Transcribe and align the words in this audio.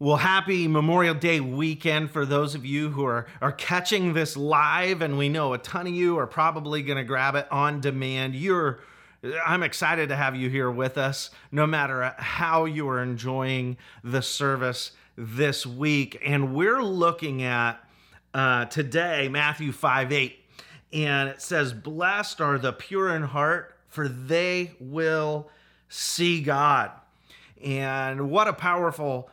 Well, 0.00 0.16
happy 0.16 0.66
Memorial 0.66 1.14
Day 1.14 1.38
weekend 1.38 2.10
for 2.10 2.26
those 2.26 2.56
of 2.56 2.66
you 2.66 2.90
who 2.90 3.04
are, 3.06 3.28
are 3.40 3.52
catching 3.52 4.12
this 4.12 4.36
live, 4.36 5.02
and 5.02 5.16
we 5.16 5.28
know 5.28 5.52
a 5.52 5.58
ton 5.58 5.86
of 5.86 5.94
you 5.94 6.18
are 6.18 6.26
probably 6.26 6.82
going 6.82 6.98
to 6.98 7.04
grab 7.04 7.36
it 7.36 7.46
on 7.52 7.80
demand. 7.80 8.34
You're 8.34 8.80
I'm 9.46 9.62
excited 9.62 10.08
to 10.08 10.16
have 10.16 10.34
you 10.34 10.50
here 10.50 10.68
with 10.68 10.98
us, 10.98 11.30
no 11.52 11.64
matter 11.64 12.12
how 12.18 12.64
you 12.64 12.88
are 12.88 13.00
enjoying 13.00 13.76
the 14.02 14.20
service 14.20 14.90
this 15.16 15.64
week. 15.64 16.20
And 16.26 16.56
we're 16.56 16.82
looking 16.82 17.44
at 17.44 17.74
uh, 18.34 18.64
today 18.64 19.28
Matthew 19.28 19.70
5 19.70 20.10
8. 20.10 20.44
And 20.92 21.28
it 21.28 21.40
says, 21.40 21.72
Blessed 21.72 22.40
are 22.40 22.58
the 22.58 22.72
pure 22.72 23.14
in 23.14 23.22
heart, 23.22 23.76
for 23.86 24.08
they 24.08 24.72
will 24.80 25.50
see 25.88 26.42
God. 26.42 26.90
And 27.62 28.28
what 28.28 28.48
a 28.48 28.52
powerful 28.52 29.30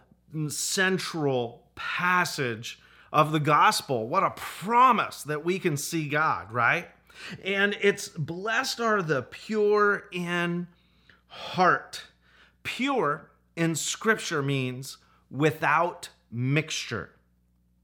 central 0.49 1.63
passage 1.75 2.79
of 3.11 3.31
the 3.31 3.39
gospel. 3.39 4.07
What 4.07 4.23
a 4.23 4.31
promise 4.31 5.23
that 5.23 5.43
we 5.43 5.59
can 5.59 5.77
see 5.77 6.07
God, 6.07 6.51
right? 6.51 6.87
And 7.43 7.77
it's 7.81 8.09
blessed 8.09 8.79
are 8.79 9.01
the 9.01 9.23
pure 9.23 10.05
in 10.11 10.67
heart. 11.27 12.03
Pure 12.63 13.29
in 13.55 13.75
scripture 13.75 14.41
means 14.41 14.97
without 15.29 16.09
mixture. 16.31 17.11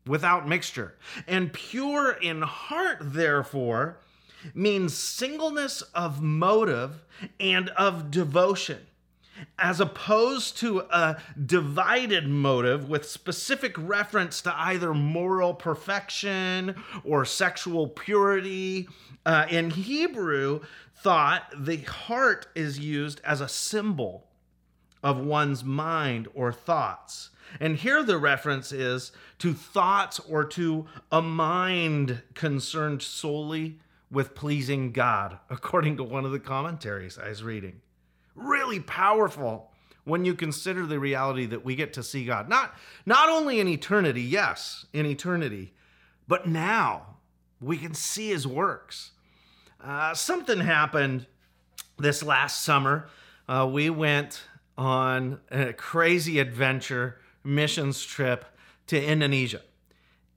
Without 0.05 0.47
mixture. 0.47 0.95
And 1.27 1.51
pure 1.51 2.11
in 2.11 2.41
heart, 2.41 2.97
therefore, 3.01 3.97
means 4.53 4.93
singleness 4.93 5.81
of 5.93 6.21
motive 6.21 7.03
and 7.39 7.69
of 7.69 8.09
devotion 8.11 8.79
as 9.57 9.79
opposed 9.79 10.57
to 10.57 10.79
a 10.91 11.17
divided 11.45 12.27
motive 12.27 12.89
with 12.89 13.07
specific 13.07 13.75
reference 13.77 14.41
to 14.41 14.59
either 14.59 14.93
moral 14.93 15.53
perfection 15.53 16.75
or 17.03 17.25
sexual 17.25 17.87
purity. 17.87 18.87
Uh, 19.25 19.45
in 19.49 19.69
Hebrew 19.69 20.61
thought, 20.95 21.51
the 21.57 21.77
heart 21.77 22.47
is 22.55 22.79
used 22.79 23.21
as 23.23 23.41
a 23.41 23.47
symbol 23.47 24.27
of 25.03 25.19
one's 25.19 25.63
mind 25.63 26.27
or 26.33 26.51
thoughts. 26.51 27.29
And 27.59 27.77
here 27.77 28.03
the 28.03 28.17
reference 28.17 28.71
is 28.71 29.11
to 29.39 29.53
thoughts 29.53 30.19
or 30.19 30.43
to 30.45 30.85
a 31.11 31.21
mind 31.21 32.21
concerned 32.33 33.01
solely 33.01 33.79
with 34.11 34.35
pleasing 34.35 34.91
God, 34.91 35.39
according 35.49 35.97
to 35.97 36.03
one 36.03 36.25
of 36.25 36.31
the 36.31 36.39
commentaries 36.39 37.17
I 37.17 37.29
was 37.29 37.43
reading 37.43 37.81
really 38.37 38.79
powerful 38.79 39.71
when 40.05 40.23
you 40.23 40.33
consider 40.33 40.85
the 40.85 40.99
reality 40.99 41.45
that 41.47 41.65
we 41.65 41.75
get 41.75 41.93
to 41.93 42.03
see 42.03 42.23
God. 42.23 42.47
Not, 42.47 42.73
not 43.05 43.27
only 43.27 43.59
in 43.59 43.67
eternity, 43.67 44.21
yes, 44.21 44.85
in 44.93 45.05
eternity, 45.05 45.73
but 46.27 46.47
now 46.47 47.17
we 47.59 47.77
can 47.77 47.93
see 47.93 48.29
his 48.29 48.47
works. 48.47 49.11
Uh, 49.83 50.13
something 50.13 50.59
happened 50.59 51.25
this 51.97 52.23
last 52.23 52.63
summer. 52.63 53.09
Uh, 53.49 53.69
we 53.71 53.89
went 53.89 54.43
on 54.77 55.39
a 55.51 55.73
crazy 55.73 56.39
adventure 56.39 57.19
missions 57.43 58.03
trip 58.03 58.45
to 58.87 59.03
Indonesia. 59.03 59.61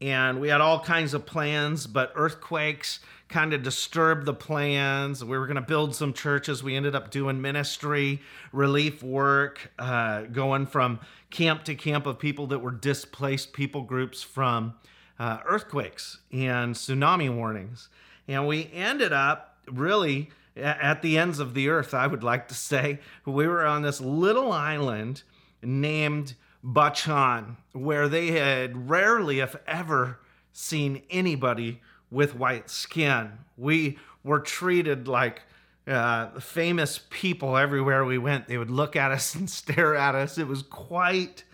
And 0.00 0.40
we 0.40 0.48
had 0.48 0.60
all 0.60 0.80
kinds 0.80 1.12
of 1.12 1.26
plans, 1.26 1.86
but 1.86 2.12
earthquakes 2.14 3.00
kind 3.30 3.54
of 3.54 3.62
disturbed 3.62 4.26
the 4.26 4.34
plans. 4.34 5.24
We 5.24 5.38
were 5.38 5.46
going 5.46 5.54
to 5.54 5.62
build 5.62 5.94
some 5.94 6.12
churches. 6.12 6.62
We 6.62 6.76
ended 6.76 6.94
up 6.94 7.10
doing 7.10 7.40
ministry, 7.40 8.20
relief 8.52 9.02
work, 9.02 9.72
uh, 9.78 10.22
going 10.22 10.66
from 10.66 10.98
camp 11.30 11.64
to 11.64 11.76
camp 11.76 12.06
of 12.06 12.18
people 12.18 12.48
that 12.48 12.58
were 12.58 12.72
displaced 12.72 13.52
people 13.52 13.82
groups 13.82 14.22
from 14.22 14.74
uh, 15.18 15.38
earthquakes 15.46 16.18
and 16.32 16.74
tsunami 16.74 17.34
warnings. 17.34 17.88
And 18.26 18.48
we 18.48 18.68
ended 18.74 19.12
up 19.12 19.58
really 19.68 20.30
at 20.56 21.00
the 21.00 21.16
ends 21.16 21.38
of 21.38 21.54
the 21.54 21.68
earth, 21.68 21.94
I 21.94 22.08
would 22.08 22.24
like 22.24 22.48
to 22.48 22.54
say. 22.54 22.98
We 23.24 23.46
were 23.46 23.64
on 23.64 23.82
this 23.82 24.00
little 24.00 24.50
island 24.50 25.22
named 25.62 26.34
Bachan, 26.64 27.56
where 27.72 28.08
they 28.08 28.32
had 28.32 28.90
rarely, 28.90 29.38
if 29.38 29.54
ever, 29.66 30.18
seen 30.52 31.02
anybody 31.10 31.80
with 32.10 32.34
white 32.34 32.70
skin. 32.70 33.32
We 33.56 33.98
were 34.24 34.40
treated 34.40 35.08
like 35.08 35.42
uh, 35.86 36.38
famous 36.40 37.00
people 37.10 37.56
everywhere 37.56 38.04
we 38.04 38.18
went. 38.18 38.48
They 38.48 38.58
would 38.58 38.70
look 38.70 38.96
at 38.96 39.10
us 39.10 39.34
and 39.36 39.48
stare 39.48 39.94
at 39.94 40.14
us. 40.14 40.38
It 40.38 40.46
was 40.46 40.62
quite 40.62 41.44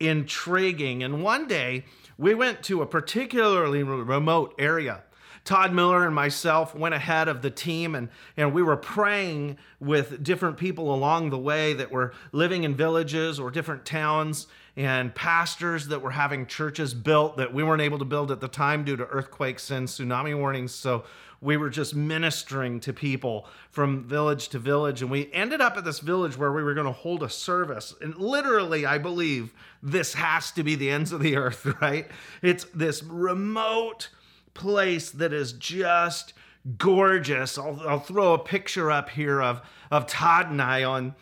intriguing. 0.00 1.02
And 1.02 1.22
one 1.22 1.48
day 1.48 1.84
we 2.16 2.34
went 2.34 2.62
to 2.64 2.82
a 2.82 2.86
particularly 2.86 3.82
remote 3.82 4.54
area. 4.58 5.02
Todd 5.44 5.72
Miller 5.72 6.04
and 6.04 6.14
myself 6.14 6.74
went 6.74 6.94
ahead 6.94 7.26
of 7.26 7.40
the 7.40 7.50
team 7.50 7.94
and, 7.94 8.10
and 8.36 8.52
we 8.52 8.62
were 8.62 8.76
praying 8.76 9.56
with 9.80 10.22
different 10.22 10.58
people 10.58 10.94
along 10.94 11.30
the 11.30 11.38
way 11.38 11.72
that 11.72 11.90
were 11.90 12.12
living 12.32 12.64
in 12.64 12.74
villages 12.74 13.40
or 13.40 13.50
different 13.50 13.86
towns 13.86 14.46
and 14.78 15.12
pastors 15.12 15.88
that 15.88 16.02
were 16.02 16.12
having 16.12 16.46
churches 16.46 16.94
built 16.94 17.36
that 17.36 17.52
we 17.52 17.64
weren't 17.64 17.82
able 17.82 17.98
to 17.98 18.04
build 18.04 18.30
at 18.30 18.40
the 18.40 18.46
time 18.46 18.84
due 18.84 18.96
to 18.96 19.04
earthquakes 19.06 19.72
and 19.72 19.88
tsunami 19.88 20.38
warnings. 20.38 20.72
So 20.72 21.02
we 21.40 21.56
were 21.56 21.68
just 21.68 21.96
ministering 21.96 22.78
to 22.80 22.92
people 22.92 23.48
from 23.70 24.04
village 24.04 24.50
to 24.50 24.60
village. 24.60 25.02
And 25.02 25.10
we 25.10 25.32
ended 25.32 25.60
up 25.60 25.76
at 25.76 25.84
this 25.84 25.98
village 25.98 26.38
where 26.38 26.52
we 26.52 26.62
were 26.62 26.74
going 26.74 26.86
to 26.86 26.92
hold 26.92 27.24
a 27.24 27.28
service. 27.28 27.92
And 28.00 28.14
literally, 28.14 28.86
I 28.86 28.98
believe 28.98 29.52
this 29.82 30.14
has 30.14 30.52
to 30.52 30.62
be 30.62 30.76
the 30.76 30.90
ends 30.90 31.10
of 31.10 31.22
the 31.22 31.36
earth, 31.36 31.66
right? 31.82 32.06
It's 32.40 32.64
this 32.72 33.02
remote 33.02 34.10
place 34.54 35.10
that 35.10 35.32
is 35.32 35.54
just 35.54 36.34
gorgeous. 36.76 37.58
I'll, 37.58 37.82
I'll 37.84 37.98
throw 37.98 38.32
a 38.32 38.38
picture 38.38 38.92
up 38.92 39.10
here 39.10 39.42
of, 39.42 39.60
of 39.90 40.06
Todd 40.06 40.52
and 40.52 40.62
I 40.62 40.84
on, 40.84 41.16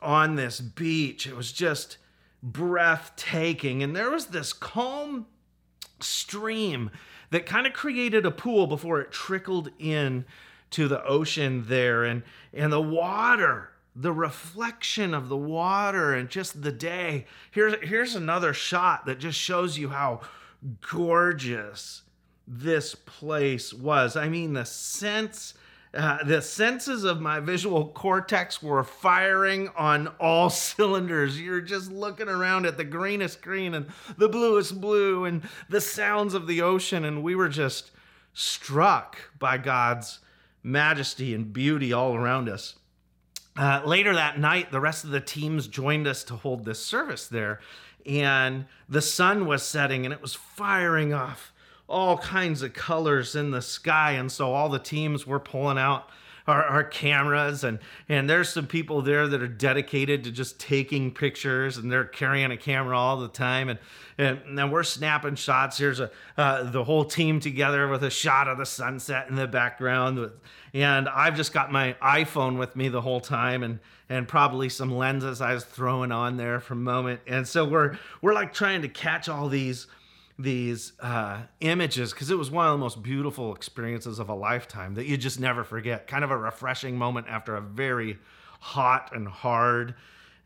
on 0.00 0.36
this 0.36 0.62
beach. 0.62 1.26
It 1.26 1.36
was 1.36 1.52
just 1.52 1.98
breathtaking. 2.42 3.82
And 3.82 3.94
there 3.94 4.10
was 4.10 4.26
this 4.26 4.52
calm 4.52 5.26
stream 6.00 6.90
that 7.30 7.46
kind 7.46 7.66
of 7.66 7.72
created 7.72 8.26
a 8.26 8.30
pool 8.30 8.66
before 8.66 9.00
it 9.00 9.12
trickled 9.12 9.70
in 9.78 10.24
to 10.70 10.88
the 10.88 11.04
ocean 11.04 11.64
there. 11.68 12.04
And 12.04 12.22
and 12.52 12.72
the 12.72 12.80
water 12.80 13.72
the 13.94 14.12
reflection 14.12 15.12
of 15.12 15.28
the 15.28 15.36
water 15.36 16.14
and 16.14 16.28
just 16.28 16.62
the 16.62 16.72
day. 16.72 17.26
Here's 17.50 17.74
here's 17.82 18.14
another 18.14 18.54
shot 18.54 19.06
that 19.06 19.18
just 19.18 19.38
shows 19.38 19.78
you 19.78 19.90
how 19.90 20.20
gorgeous 20.90 22.02
this 22.46 22.94
place 22.94 23.72
was. 23.72 24.16
I 24.16 24.28
mean 24.28 24.54
the 24.54 24.64
sense 24.64 25.54
uh, 25.94 26.24
the 26.24 26.40
senses 26.40 27.04
of 27.04 27.20
my 27.20 27.38
visual 27.38 27.88
cortex 27.88 28.62
were 28.62 28.82
firing 28.82 29.68
on 29.76 30.08
all 30.18 30.48
cylinders. 30.50 31.40
You're 31.40 31.60
just 31.60 31.92
looking 31.92 32.28
around 32.28 32.64
at 32.64 32.76
the 32.76 32.84
greenest 32.84 33.42
green 33.42 33.74
and 33.74 33.86
the 34.16 34.28
bluest 34.28 34.80
blue 34.80 35.24
and 35.24 35.42
the 35.68 35.80
sounds 35.80 36.34
of 36.34 36.46
the 36.46 36.62
ocean, 36.62 37.04
and 37.04 37.22
we 37.22 37.34
were 37.34 37.48
just 37.48 37.90
struck 38.32 39.18
by 39.38 39.58
God's 39.58 40.20
majesty 40.62 41.34
and 41.34 41.52
beauty 41.52 41.92
all 41.92 42.14
around 42.14 42.48
us. 42.48 42.76
Uh, 43.54 43.82
later 43.84 44.14
that 44.14 44.38
night, 44.38 44.72
the 44.72 44.80
rest 44.80 45.04
of 45.04 45.10
the 45.10 45.20
teams 45.20 45.68
joined 45.68 46.06
us 46.06 46.24
to 46.24 46.36
hold 46.36 46.64
this 46.64 46.82
service 46.82 47.26
there, 47.26 47.60
and 48.06 48.64
the 48.88 49.02
sun 49.02 49.44
was 49.46 49.62
setting 49.62 50.06
and 50.06 50.12
it 50.14 50.22
was 50.22 50.34
firing 50.34 51.12
off 51.12 51.51
all 51.92 52.16
kinds 52.16 52.62
of 52.62 52.72
colors 52.72 53.36
in 53.36 53.50
the 53.50 53.62
sky. 53.62 54.12
And 54.12 54.32
so 54.32 54.52
all 54.52 54.68
the 54.68 54.78
teams 54.78 55.26
were 55.26 55.38
pulling 55.38 55.78
out 55.78 56.08
our, 56.46 56.64
our, 56.64 56.84
cameras 56.84 57.62
and 57.62 57.78
and 58.08 58.28
there's 58.28 58.48
some 58.48 58.66
people 58.66 59.00
there 59.02 59.28
that 59.28 59.40
are 59.40 59.46
dedicated 59.46 60.24
to 60.24 60.32
just 60.32 60.58
taking 60.58 61.12
pictures 61.12 61.76
and 61.76 61.90
they're 61.90 62.04
carrying 62.04 62.50
a 62.50 62.56
camera 62.56 62.98
all 62.98 63.18
the 63.18 63.28
time 63.28 63.68
and 63.68 63.78
and, 64.18 64.58
and 64.58 64.72
we're 64.72 64.82
snapping 64.82 65.36
shots 65.36 65.78
here's 65.78 66.00
a 66.00 66.10
uh, 66.36 66.68
the 66.70 66.82
whole 66.82 67.04
team 67.04 67.38
together 67.38 67.86
with 67.86 68.02
a 68.02 68.10
shot 68.10 68.48
of 68.48 68.58
the 68.58 68.66
sunset 68.66 69.28
in 69.28 69.36
the 69.36 69.46
background 69.46 70.32
and 70.74 71.08
I've 71.08 71.36
just 71.36 71.52
got 71.52 71.70
my 71.70 71.94
iPhone 72.02 72.58
with 72.58 72.74
me 72.74 72.88
the 72.88 73.02
whole 73.02 73.20
time 73.20 73.62
and 73.62 73.78
and 74.08 74.26
probably 74.26 74.68
some 74.68 74.90
lenses 74.90 75.40
I 75.40 75.54
was 75.54 75.64
throwing 75.64 76.10
on 76.10 76.38
there 76.38 76.58
for 76.58 76.74
a 76.74 76.76
moment 76.76 77.20
and 77.28 77.46
so 77.46 77.64
we're 77.64 77.98
we're 78.20 78.34
like 78.34 78.52
trying 78.52 78.82
to 78.82 78.88
catch 78.88 79.28
all 79.28 79.48
these 79.48 79.86
these 80.38 80.92
uh, 81.00 81.42
images 81.60 82.12
because 82.12 82.30
it 82.30 82.38
was 82.38 82.50
one 82.50 82.66
of 82.66 82.72
the 82.72 82.78
most 82.78 83.02
beautiful 83.02 83.54
experiences 83.54 84.18
of 84.18 84.28
a 84.28 84.34
lifetime 84.34 84.94
that 84.94 85.06
you 85.06 85.16
just 85.16 85.38
never 85.38 85.62
forget. 85.64 86.06
Kind 86.06 86.24
of 86.24 86.30
a 86.30 86.36
refreshing 86.36 86.96
moment 86.96 87.26
after 87.28 87.54
a 87.56 87.60
very 87.60 88.18
hot 88.60 89.10
and 89.14 89.28
hard 89.28 89.94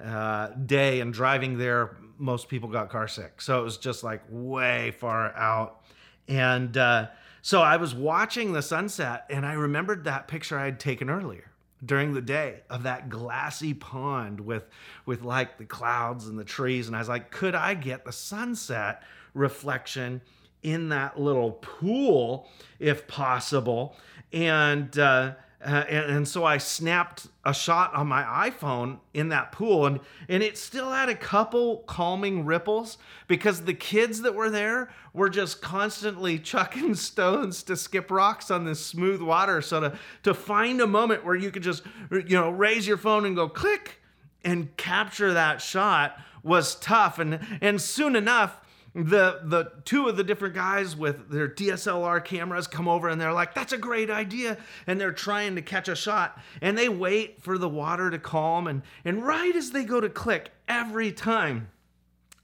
uh, 0.02 0.48
day. 0.48 1.00
And 1.00 1.12
driving 1.14 1.56
there, 1.58 1.96
most 2.18 2.48
people 2.48 2.68
got 2.68 2.90
car 2.90 3.08
sick. 3.08 3.40
So 3.40 3.60
it 3.60 3.62
was 3.62 3.78
just 3.78 4.02
like 4.04 4.22
way 4.28 4.90
far 4.90 5.34
out. 5.36 5.82
And 6.28 6.76
uh, 6.76 7.08
so 7.42 7.62
I 7.62 7.76
was 7.76 7.94
watching 7.94 8.52
the 8.52 8.62
sunset 8.62 9.24
and 9.30 9.46
I 9.46 9.52
remembered 9.52 10.04
that 10.04 10.26
picture 10.28 10.58
I 10.58 10.64
had 10.66 10.80
taken 10.80 11.08
earlier. 11.08 11.50
during 11.84 12.14
the 12.14 12.22
day 12.22 12.62
of 12.70 12.82
that 12.84 13.08
glassy 13.10 13.74
pond 13.74 14.40
with 14.40 14.64
with 15.04 15.22
like 15.22 15.58
the 15.58 15.64
clouds 15.66 16.26
and 16.26 16.38
the 16.38 16.44
trees 16.44 16.86
and 16.86 16.96
I 16.96 16.98
was 16.98 17.08
like 17.08 17.30
could 17.30 17.54
I 17.54 17.74
get 17.74 18.04
the 18.04 18.12
sunset 18.12 19.02
reflection 19.36 20.20
in 20.62 20.88
that 20.88 21.20
little 21.20 21.52
pool 21.52 22.48
if 22.78 23.06
possible 23.06 23.94
and 24.32 24.98
uh, 24.98 25.34
uh, 25.64 25.84
and, 25.88 26.10
and, 26.12 26.28
so 26.28 26.44
I 26.44 26.58
snapped 26.58 27.28
a 27.44 27.54
shot 27.54 27.94
on 27.94 28.06
my 28.06 28.22
iPhone 28.50 28.98
in 29.14 29.30
that 29.30 29.52
pool, 29.52 29.86
and, 29.86 30.00
and 30.28 30.42
it 30.42 30.58
still 30.58 30.92
had 30.92 31.08
a 31.08 31.14
couple 31.14 31.78
calming 31.86 32.44
ripples 32.44 32.98
because 33.26 33.62
the 33.62 33.74
kids 33.74 34.20
that 34.22 34.34
were 34.34 34.50
there 34.50 34.90
were 35.14 35.30
just 35.30 35.62
constantly 35.62 36.38
chucking 36.38 36.94
stones 36.94 37.62
to 37.64 37.76
skip 37.76 38.10
rocks 38.10 38.50
on 38.50 38.64
this 38.64 38.84
smooth 38.84 39.22
water. 39.22 39.62
So 39.62 39.80
to, 39.80 39.98
to 40.24 40.34
find 40.34 40.80
a 40.80 40.86
moment 40.86 41.24
where 41.24 41.34
you 41.34 41.50
could 41.50 41.62
just, 41.62 41.82
you 42.12 42.36
know, 42.36 42.50
raise 42.50 42.86
your 42.86 42.98
phone 42.98 43.24
and 43.24 43.34
go 43.34 43.48
click 43.48 44.02
and 44.44 44.76
capture 44.76 45.32
that 45.32 45.62
shot 45.62 46.16
was 46.42 46.76
tough. 46.76 47.18
And, 47.18 47.40
and 47.60 47.80
soon 47.80 48.14
enough, 48.14 48.60
the 48.96 49.40
the 49.44 49.72
two 49.84 50.08
of 50.08 50.16
the 50.16 50.24
different 50.24 50.54
guys 50.54 50.96
with 50.96 51.28
their 51.28 51.48
DSLR 51.48 52.24
cameras 52.24 52.66
come 52.66 52.88
over 52.88 53.10
and 53.10 53.20
they're 53.20 53.32
like 53.32 53.54
that's 53.54 53.74
a 53.74 53.78
great 53.78 54.08
idea. 54.08 54.56
And 54.86 54.98
they're 54.98 55.12
trying 55.12 55.54
to 55.56 55.62
catch 55.62 55.88
a 55.88 55.94
shot. 55.94 56.40
And 56.62 56.78
they 56.78 56.88
wait 56.88 57.42
for 57.42 57.58
the 57.58 57.68
water 57.68 58.10
to 58.10 58.18
calm. 58.18 58.66
And 58.66 58.82
and 59.04 59.24
right 59.24 59.54
as 59.54 59.70
they 59.70 59.84
go 59.84 60.00
to 60.00 60.08
click 60.08 60.50
every 60.66 61.12
time 61.12 61.68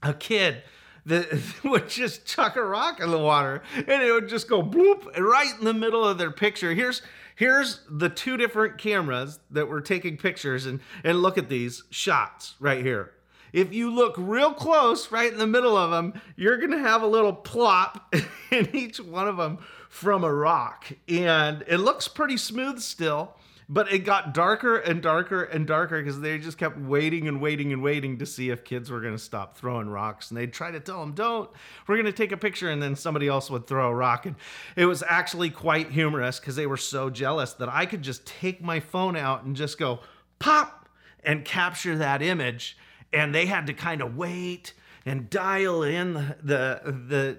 a 0.03 0.13
kid 0.13 0.61
that 1.07 1.41
would 1.63 1.89
just 1.89 2.27
chuck 2.27 2.55
a 2.55 2.63
rock 2.63 2.99
in 2.99 3.09
the 3.09 3.17
water 3.17 3.63
and 3.75 4.03
it 4.03 4.11
would 4.11 4.29
just 4.29 4.47
go 4.47 4.61
bloop 4.61 5.17
right 5.17 5.57
in 5.57 5.65
the 5.65 5.73
middle 5.73 6.05
of 6.05 6.19
their 6.19 6.31
picture. 6.31 6.75
Here's 6.75 7.01
here's 7.35 7.79
the 7.89 8.09
two 8.09 8.37
different 8.37 8.77
cameras 8.77 9.39
that 9.49 9.67
were 9.67 9.81
taking 9.81 10.17
pictures 10.17 10.67
and 10.67 10.81
and 11.03 11.23
look 11.23 11.39
at 11.39 11.49
these 11.49 11.83
shots 11.89 12.53
right 12.59 12.85
here 12.85 13.11
if 13.53 13.71
you 13.71 13.93
look 13.93 14.15
real 14.17 14.51
close 14.51 15.11
right 15.11 15.31
in 15.31 15.37
the 15.37 15.47
middle 15.47 15.77
of 15.77 15.91
them, 15.91 16.19
you're 16.35 16.57
going 16.57 16.71
to 16.71 16.79
have 16.79 17.03
a 17.03 17.07
little 17.07 17.31
plop 17.31 18.13
in 18.51 18.75
each 18.75 18.99
one 18.99 19.27
of 19.27 19.37
them 19.37 19.59
from 19.89 20.23
a 20.23 20.33
rock. 20.33 20.91
And 21.07 21.63
it 21.67 21.77
looks 21.77 22.07
pretty 22.07 22.35
smooth 22.35 22.79
still, 22.79 23.35
but 23.69 23.93
it 23.93 23.99
got 23.99 24.33
darker 24.33 24.77
and 24.77 25.03
darker 25.03 25.43
and 25.43 25.67
darker 25.67 26.01
because 26.01 26.19
they 26.19 26.39
just 26.39 26.57
kept 26.57 26.79
waiting 26.79 27.27
and 27.27 27.39
waiting 27.39 27.71
and 27.71 27.83
waiting 27.83 28.17
to 28.17 28.25
see 28.25 28.49
if 28.49 28.63
kids 28.63 28.89
were 28.89 29.01
going 29.01 29.13
to 29.13 29.21
stop 29.21 29.55
throwing 29.55 29.87
rocks. 29.87 30.31
And 30.31 30.37
they'd 30.37 30.51
try 30.51 30.71
to 30.71 30.79
tell 30.79 30.99
them, 30.99 31.13
don't, 31.13 31.47
we're 31.87 31.95
going 31.95 32.07
to 32.07 32.11
take 32.11 32.31
a 32.31 32.37
picture. 32.37 32.71
And 32.71 32.81
then 32.81 32.95
somebody 32.95 33.27
else 33.27 33.51
would 33.51 33.67
throw 33.67 33.89
a 33.89 33.95
rock. 33.95 34.25
And 34.25 34.35
it 34.75 34.87
was 34.87 35.03
actually 35.07 35.51
quite 35.51 35.91
humorous 35.91 36.39
because 36.39 36.55
they 36.55 36.65
were 36.67 36.75
so 36.75 37.11
jealous 37.11 37.53
that 37.53 37.69
I 37.69 37.85
could 37.85 38.01
just 38.01 38.25
take 38.25 38.63
my 38.63 38.79
phone 38.79 39.15
out 39.15 39.43
and 39.43 39.55
just 39.55 39.77
go 39.77 39.99
pop 40.39 40.89
and 41.23 41.45
capture 41.45 41.95
that 41.97 42.23
image 42.23 42.77
and 43.13 43.33
they 43.33 43.45
had 43.45 43.67
to 43.67 43.73
kind 43.73 44.01
of 44.01 44.17
wait 44.17 44.73
and 45.05 45.29
dial 45.29 45.83
in 45.83 46.13
the 46.41 46.81
the 46.83 47.37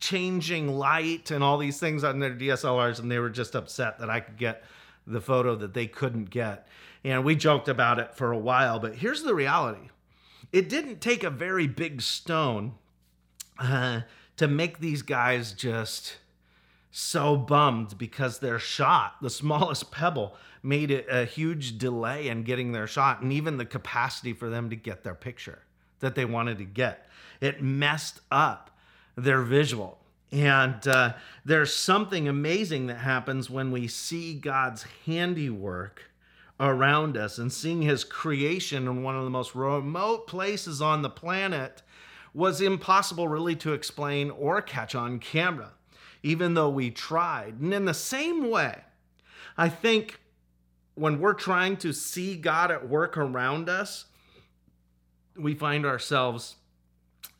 changing 0.00 0.68
light 0.68 1.30
and 1.30 1.42
all 1.42 1.58
these 1.58 1.78
things 1.78 2.04
on 2.04 2.18
their 2.18 2.34
DSLRs 2.34 2.98
and 2.98 3.10
they 3.10 3.18
were 3.18 3.30
just 3.30 3.54
upset 3.54 3.98
that 3.98 4.10
I 4.10 4.20
could 4.20 4.36
get 4.36 4.64
the 5.06 5.20
photo 5.20 5.54
that 5.56 5.74
they 5.74 5.86
couldn't 5.86 6.30
get. 6.30 6.66
And 7.04 7.24
we 7.24 7.36
joked 7.36 7.68
about 7.68 7.98
it 7.98 8.14
for 8.14 8.32
a 8.32 8.38
while, 8.38 8.78
but 8.78 8.96
here's 8.96 9.22
the 9.22 9.34
reality. 9.34 9.90
It 10.52 10.68
didn't 10.68 11.00
take 11.00 11.22
a 11.24 11.30
very 11.30 11.66
big 11.66 12.00
stone 12.00 12.74
uh, 13.58 14.02
to 14.36 14.48
make 14.48 14.78
these 14.78 15.02
guys 15.02 15.52
just 15.52 16.16
so 16.96 17.36
bummed 17.36 17.98
because 17.98 18.38
their 18.38 18.60
shot, 18.60 19.16
the 19.20 19.28
smallest 19.28 19.90
pebble, 19.90 20.36
made 20.62 20.92
it 20.92 21.04
a 21.10 21.24
huge 21.24 21.76
delay 21.76 22.28
in 22.28 22.44
getting 22.44 22.70
their 22.70 22.86
shot 22.86 23.20
and 23.20 23.32
even 23.32 23.56
the 23.56 23.64
capacity 23.64 24.32
for 24.32 24.48
them 24.48 24.70
to 24.70 24.76
get 24.76 25.02
their 25.02 25.14
picture 25.14 25.58
that 25.98 26.14
they 26.14 26.24
wanted 26.24 26.56
to 26.58 26.64
get. 26.64 27.08
It 27.40 27.60
messed 27.60 28.20
up 28.30 28.70
their 29.16 29.42
visual. 29.42 29.98
And 30.30 30.86
uh, 30.86 31.14
there's 31.44 31.74
something 31.74 32.28
amazing 32.28 32.86
that 32.86 32.98
happens 32.98 33.50
when 33.50 33.72
we 33.72 33.88
see 33.88 34.34
God's 34.34 34.86
handiwork 35.04 36.02
around 36.60 37.16
us 37.16 37.38
and 37.38 37.52
seeing 37.52 37.82
his 37.82 38.04
creation 38.04 38.86
in 38.86 39.02
one 39.02 39.16
of 39.16 39.24
the 39.24 39.30
most 39.30 39.56
remote 39.56 40.28
places 40.28 40.80
on 40.80 41.02
the 41.02 41.10
planet 41.10 41.82
was 42.32 42.60
impossible 42.60 43.26
really 43.26 43.56
to 43.56 43.72
explain 43.72 44.30
or 44.30 44.62
catch 44.62 44.94
on 44.94 45.18
camera, 45.18 45.72
even 46.24 46.54
though 46.54 46.70
we 46.70 46.90
tried. 46.90 47.60
And 47.60 47.72
in 47.72 47.84
the 47.84 47.94
same 47.94 48.50
way, 48.50 48.80
I 49.58 49.68
think 49.68 50.18
when 50.94 51.20
we're 51.20 51.34
trying 51.34 51.76
to 51.76 51.92
see 51.92 52.34
God 52.34 52.70
at 52.70 52.88
work 52.88 53.16
around 53.18 53.68
us, 53.68 54.06
we 55.36 55.54
find 55.54 55.84
ourselves 55.84 56.56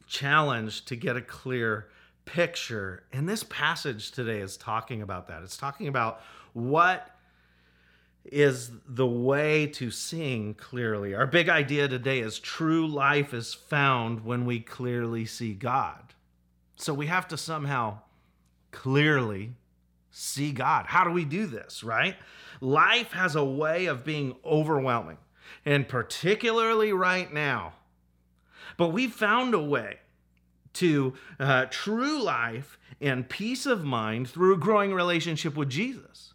challenged 0.07 0.87
to 0.89 0.97
get 0.97 1.17
a 1.17 1.23
clear 1.23 1.89
picture. 2.27 3.05
And 3.11 3.27
this 3.27 3.43
passage 3.45 4.11
today 4.11 4.41
is 4.41 4.59
talking 4.59 5.01
about 5.01 5.29
that. 5.29 5.43
It's 5.43 5.57
talking 5.57 5.89
about 5.89 6.21
what 6.53 7.11
is 8.25 8.71
the 8.87 9.07
way 9.07 9.67
to 9.67 9.91
seeing 9.91 10.55
clearly. 10.55 11.15
Our 11.15 11.27
big 11.27 11.49
idea 11.49 11.89
today 11.89 12.21
is 12.21 12.39
true 12.39 12.87
life 12.87 13.33
is 13.33 13.55
found 13.55 14.27
when 14.27 14.45
we 14.45 14.61
clearly 14.61 15.25
see 15.25 15.55
God. 15.55 16.13
So 16.77 16.93
we 16.93 17.07
have 17.07 17.29
to 17.29 17.39
somehow 17.39 18.01
clearly 18.75 19.55
see 20.11 20.53
God. 20.53 20.87
How 20.87 21.05
do 21.05 21.11
we 21.11 21.25
do 21.25 21.47
this, 21.47 21.83
right? 21.83 22.17
Life 22.61 23.13
has 23.13 23.35
a 23.35 23.45
way 23.45 23.87
of 23.87 24.05
being 24.05 24.37
overwhelming, 24.45 25.19
and 25.65 25.89
particularly 25.89 26.93
right 26.93 27.33
now. 27.33 27.73
But 28.77 28.89
we 28.89 29.07
found 29.09 29.55
a 29.55 29.61
way 29.61 29.99
to 30.75 31.15
uh, 31.39 31.67
true 31.71 32.23
life 32.23 32.79
and 33.01 33.29
peace 33.29 33.67
of 33.67 33.85
mind 33.85 34.29
through 34.29 34.55
a 34.55 34.59
growing 34.59 34.93
relationship 34.93 35.57
with 35.57 35.69
Jesus. 35.69 36.35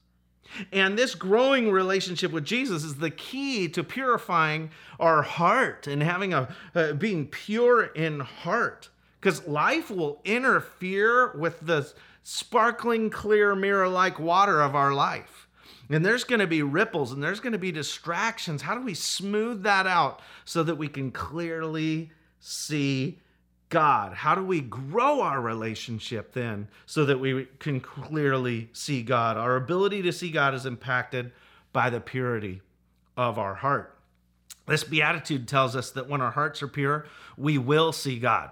And 0.72 0.98
this 0.98 1.16
growing 1.16 1.72
relationship 1.72 2.32
with 2.32 2.44
Jesus 2.44 2.84
is 2.84 2.96
the 2.96 3.12
key 3.12 3.68
to 3.70 3.84
purifying 3.84 4.72
our 5.00 5.22
heart 5.22 5.88
and 5.88 6.02
having 6.02 6.34
a 6.34 6.54
uh, 6.74 6.94
being 6.94 7.28
pure 7.28 7.84
in 7.84 8.22
heart. 8.22 8.90
Because 9.20 9.46
life 9.48 9.92
will 9.92 10.22
interfere 10.24 11.34
with 11.38 11.60
the 11.62 11.92
sparkling 12.30 13.10
clear 13.10 13.56
mirror 13.56 13.88
like 13.90 14.20
water 14.20 14.62
of 14.62 14.76
our 14.76 14.94
life. 14.94 15.48
And 15.90 16.06
there's 16.06 16.24
going 16.24 16.42
to 16.42 16.46
be 16.46 16.62
ripples 16.62 17.12
and 17.12 17.24
there's 17.24 17.40
going 17.40 17.54
to 17.54 17.58
be 17.58 17.72
distractions. 17.72 18.62
How 18.62 18.76
do 18.76 18.82
we 18.82 18.94
smooth 18.94 19.64
that 19.64 19.88
out 19.88 20.22
so 20.46 20.62
that 20.62 20.76
we 20.76 20.88
can 20.88 21.10
clearly 21.10 22.12
see 22.40 23.18
God? 23.70 24.14
How 24.14 24.36
do 24.36 24.44
we 24.44 24.62
grow 24.62 25.22
our 25.22 25.42
relationship 25.42 26.34
then 26.34 26.68
so 26.86 27.04
that 27.06 27.20
we 27.20 27.48
can 27.58 27.80
clearly 27.80 28.70
see 28.74 29.02
God? 29.02 29.36
Our 29.36 29.56
ability 29.56 30.04
to 30.04 30.14
see 30.14 30.30
God 30.30 30.54
is 30.54 30.68
impacted 30.68 31.32
by 31.74 31.90
the 31.90 32.00
purity 32.00 32.62
of 33.18 33.40
our 33.40 33.56
heart. 33.56 33.98
This 34.68 34.84
beatitude 34.84 35.48
tells 35.48 35.76
us 35.76 35.90
that 35.92 36.08
when 36.08 36.22
our 36.22 36.32
hearts 36.32 36.62
are 36.62 36.68
pure, 36.68 37.08
we 37.38 37.58
will 37.58 37.92
see 37.92 38.20
God. 38.20 38.52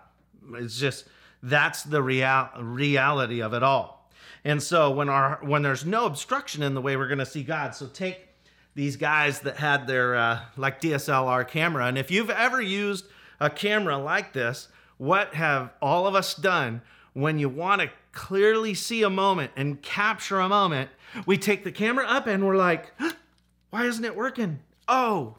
It's 0.55 0.79
just 0.79 1.05
that's 1.43 1.83
the 1.83 2.01
real, 2.01 2.49
reality 2.59 3.41
of 3.41 3.53
it 3.53 3.63
all. 3.63 4.09
And 4.43 4.61
so 4.61 4.91
when 4.91 5.09
our 5.09 5.39
when 5.41 5.61
there's 5.61 5.85
no 5.85 6.05
obstruction 6.05 6.63
in 6.63 6.73
the 6.73 6.81
way 6.81 6.95
we're 6.95 7.07
going 7.07 7.17
to 7.19 7.25
see 7.25 7.43
God. 7.43 7.75
So 7.75 7.87
take 7.87 8.27
these 8.75 8.95
guys 8.95 9.41
that 9.41 9.57
had 9.57 9.87
their 9.87 10.15
uh, 10.15 10.39
like 10.55 10.79
DSLR 10.79 11.47
camera, 11.47 11.85
and 11.85 11.97
if 11.97 12.11
you've 12.11 12.29
ever 12.29 12.61
used 12.61 13.05
a 13.39 13.49
camera 13.49 13.97
like 13.97 14.33
this, 14.33 14.69
what 14.97 15.33
have 15.33 15.71
all 15.81 16.07
of 16.07 16.15
us 16.15 16.33
done 16.33 16.81
when 17.13 17.39
you 17.39 17.49
want 17.49 17.81
to 17.81 17.89
clearly 18.11 18.73
see 18.73 19.03
a 19.03 19.09
moment 19.09 19.51
and 19.55 19.81
capture 19.81 20.39
a 20.39 20.49
moment? 20.49 20.89
We 21.25 21.37
take 21.37 21.63
the 21.63 21.71
camera 21.71 22.05
up 22.05 22.27
and 22.27 22.45
we're 22.45 22.55
like, 22.55 22.93
why 23.69 23.85
isn't 23.85 24.05
it 24.05 24.15
working? 24.15 24.59
Oh, 24.87 25.35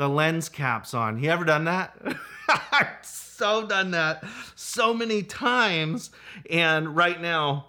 the 0.00 0.08
lens 0.08 0.48
cap's 0.48 0.94
on. 0.94 1.22
You 1.22 1.28
ever 1.28 1.44
done 1.44 1.64
that? 1.64 1.94
I've 2.72 2.86
so 3.02 3.66
done 3.66 3.90
that 3.90 4.24
so 4.54 4.94
many 4.94 5.22
times. 5.22 6.10
And 6.48 6.96
right 6.96 7.20
now, 7.20 7.66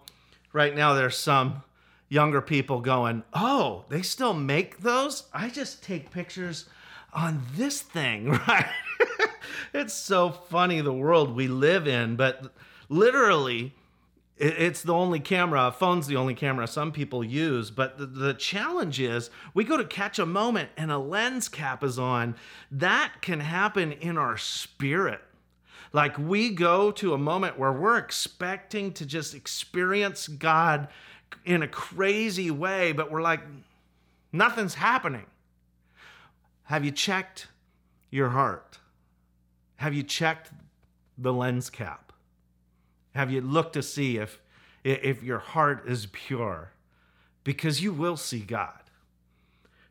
right 0.54 0.74
now 0.74 0.94
there's 0.94 1.18
some 1.18 1.62
younger 2.08 2.42
people 2.42 2.80
going, 2.80 3.24
"Oh, 3.34 3.84
they 3.90 4.02
still 4.02 4.34
make 4.34 4.80
those? 4.80 5.24
I 5.34 5.50
just 5.50 5.84
take 5.84 6.10
pictures 6.10 6.70
on 7.12 7.44
this 7.56 7.82
thing, 7.82 8.30
right?" 8.48 8.70
it's 9.74 9.94
so 9.94 10.30
funny 10.30 10.80
the 10.80 10.94
world 10.94 11.36
we 11.36 11.50
live 11.50 11.86
in, 11.86 12.16
but 12.16 12.54
literally 12.88 13.76
it's 14.44 14.82
the 14.82 14.94
only 14.94 15.20
camera, 15.20 15.72
phone's 15.72 16.08
the 16.08 16.16
only 16.16 16.34
camera 16.34 16.68
some 16.68 16.92
people 16.92 17.24
use. 17.24 17.72
But 17.72 17.98
the, 17.98 18.06
the, 18.06 18.34
challenge 18.34 19.00
is 19.00 19.30
we 19.54 19.64
go 19.64 19.78
to 19.78 19.86
catch 19.86 20.18
a 20.18 20.26
moment 20.26 20.70
and 20.78 20.92
a 20.92 20.98
lens 20.98 21.48
cap 21.48 21.84
is 21.84 22.00
on. 22.00 22.36
That 22.72 23.14
can 23.22 23.40
happen 23.40 23.92
in 23.92 24.18
our 24.18 24.38
spirit. 24.38 25.22
Like 25.94 26.18
we 26.18 26.50
go 26.50 26.92
to 26.92 27.14
a 27.14 27.18
moment 27.18 27.60
where 27.60 27.72
we're 27.72 27.98
expecting 27.98 28.94
to 28.94 29.06
just 29.06 29.36
experience 29.36 30.28
God 30.28 30.88
in 31.46 31.62
a 31.62 31.68
crazy 31.68 32.50
way, 32.50 32.94
but 32.94 33.12
we're 33.12 33.22
like, 33.22 33.42
Nothing's 34.32 34.76
happening. 34.76 35.26
Have 36.64 36.86
you 36.86 36.92
checked 36.92 37.48
your 38.10 38.30
heart? 38.30 38.80
Have 39.76 39.94
you 39.94 40.04
checked 40.04 40.52
the 41.18 41.34
lens 41.34 41.70
cap? 41.70 42.11
Have 43.14 43.32
you 43.32 43.42
looked 43.42 43.74
to 43.74 43.84
see 43.84 44.18
if, 44.18 44.40
if 44.84 45.24
your 45.24 45.40
heart 45.40 45.84
is 45.88 46.08
pure? 46.08 46.72
Because 47.44 47.82
you 47.82 47.92
will 47.92 48.18
see 48.18 48.40
God. 48.40 48.82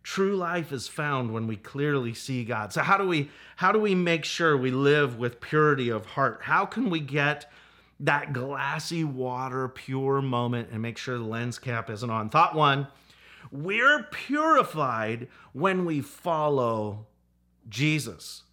True 0.03 0.35
life 0.35 0.73
is 0.73 0.89
found 0.89 1.33
when 1.33 1.47
we 1.47 1.57
clearly 1.57 2.15
see 2.15 2.45
God. 2.45 2.73
So 2.73 2.81
how 2.81 2.97
do 2.97 3.07
we 3.07 3.31
how 3.57 3.71
do 3.71 3.79
we 3.79 3.95
make 3.95 4.25
sure 4.25 4.57
we 4.57 4.71
live 4.71 5.19
with 5.19 5.41
purity 5.41 5.91
of 5.91 6.07
heart? 6.07 6.41
How 6.43 6.65
can 6.65 6.89
we 6.89 7.01
get 7.01 7.51
that 8.01 8.33
glassy 8.33 9.05
water 9.05 9.69
pure 9.69 10.23
moment 10.23 10.71
and 10.73 10.81
make 10.81 10.97
sure 10.97 11.19
the 11.19 11.25
lens 11.25 11.59
cap 11.59 11.91
isn't 11.91 12.09
on? 12.09 12.31
Thought 12.31 12.55
1, 12.55 12.87
we're 13.53 14.05
purified 14.05 15.29
when 15.53 15.85
we 15.85 16.01
follow 16.01 17.07
Jesus. 17.69 18.45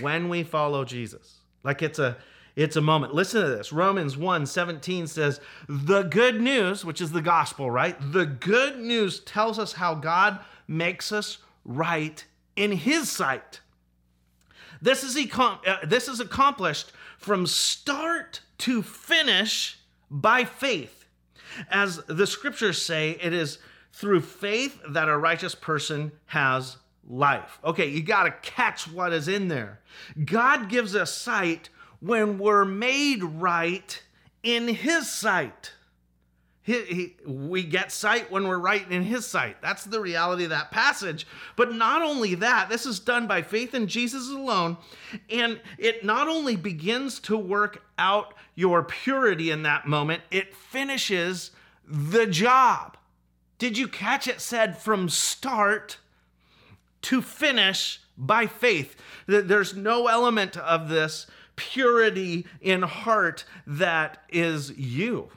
When 0.00 0.28
we 0.28 0.42
follow 0.42 0.84
Jesus. 0.84 1.36
Like 1.62 1.80
it's 1.80 2.00
a 2.00 2.16
it's 2.54 2.76
a 2.76 2.80
moment. 2.80 3.14
Listen 3.14 3.42
to 3.42 3.48
this. 3.48 3.72
Romans 3.72 4.16
1 4.16 4.46
17 4.46 5.06
says, 5.06 5.40
The 5.68 6.02
good 6.02 6.40
news, 6.40 6.84
which 6.84 7.00
is 7.00 7.12
the 7.12 7.22
gospel, 7.22 7.70
right? 7.70 7.96
The 8.12 8.26
good 8.26 8.78
news 8.78 9.20
tells 9.20 9.58
us 9.58 9.72
how 9.72 9.94
God 9.94 10.38
makes 10.68 11.12
us 11.12 11.38
right 11.64 12.24
in 12.56 12.72
His 12.72 13.10
sight. 13.10 13.60
This 14.82 15.04
is, 15.04 15.16
uh, 15.38 15.56
this 15.86 16.08
is 16.08 16.20
accomplished 16.20 16.92
from 17.16 17.46
start 17.46 18.40
to 18.58 18.82
finish 18.82 19.78
by 20.10 20.44
faith. 20.44 21.06
As 21.70 21.98
the 22.08 22.26
scriptures 22.26 22.82
say, 22.82 23.16
it 23.20 23.32
is 23.32 23.58
through 23.92 24.22
faith 24.22 24.80
that 24.88 25.08
a 25.08 25.16
righteous 25.16 25.54
person 25.54 26.12
has 26.26 26.78
life. 27.08 27.58
Okay, 27.64 27.88
you 27.88 28.02
got 28.02 28.24
to 28.24 28.50
catch 28.50 28.88
what 28.88 29.12
is 29.12 29.28
in 29.28 29.48
there. 29.48 29.80
God 30.24 30.68
gives 30.68 30.96
us 30.96 31.12
sight 31.12 31.68
when 32.02 32.38
we're 32.38 32.64
made 32.64 33.22
right 33.22 34.02
in 34.42 34.68
His 34.68 35.10
sight. 35.10 35.72
He, 36.64 36.84
he, 36.84 37.16
we 37.26 37.64
get 37.64 37.90
sight 37.90 38.30
when 38.30 38.46
we're 38.46 38.58
right 38.58 38.88
in 38.88 39.02
his 39.02 39.26
sight. 39.26 39.60
That's 39.60 39.82
the 39.84 40.00
reality 40.00 40.44
of 40.44 40.50
that 40.50 40.70
passage. 40.70 41.26
But 41.56 41.74
not 41.74 42.02
only 42.02 42.36
that, 42.36 42.68
this 42.68 42.86
is 42.86 43.00
done 43.00 43.26
by 43.26 43.42
faith 43.42 43.74
in 43.74 43.88
Jesus 43.88 44.30
alone. 44.30 44.76
And 45.28 45.60
it 45.76 46.04
not 46.04 46.28
only 46.28 46.54
begins 46.54 47.18
to 47.20 47.36
work 47.36 47.82
out 47.98 48.34
your 48.54 48.84
purity 48.84 49.50
in 49.50 49.64
that 49.64 49.88
moment, 49.88 50.22
it 50.30 50.54
finishes 50.54 51.50
the 51.84 52.26
job. 52.26 52.96
Did 53.58 53.76
you 53.76 53.88
catch 53.88 54.28
it 54.28 54.40
said 54.40 54.78
from 54.78 55.08
start 55.08 55.98
to 57.02 57.22
finish 57.22 58.00
by 58.16 58.46
faith? 58.46 58.94
There's 59.26 59.74
no 59.74 60.06
element 60.06 60.56
of 60.56 60.88
this 60.88 61.26
purity 61.70 62.46
in 62.60 62.82
heart 62.82 63.44
that 63.66 64.18
is 64.28 64.76
you. 64.76 65.30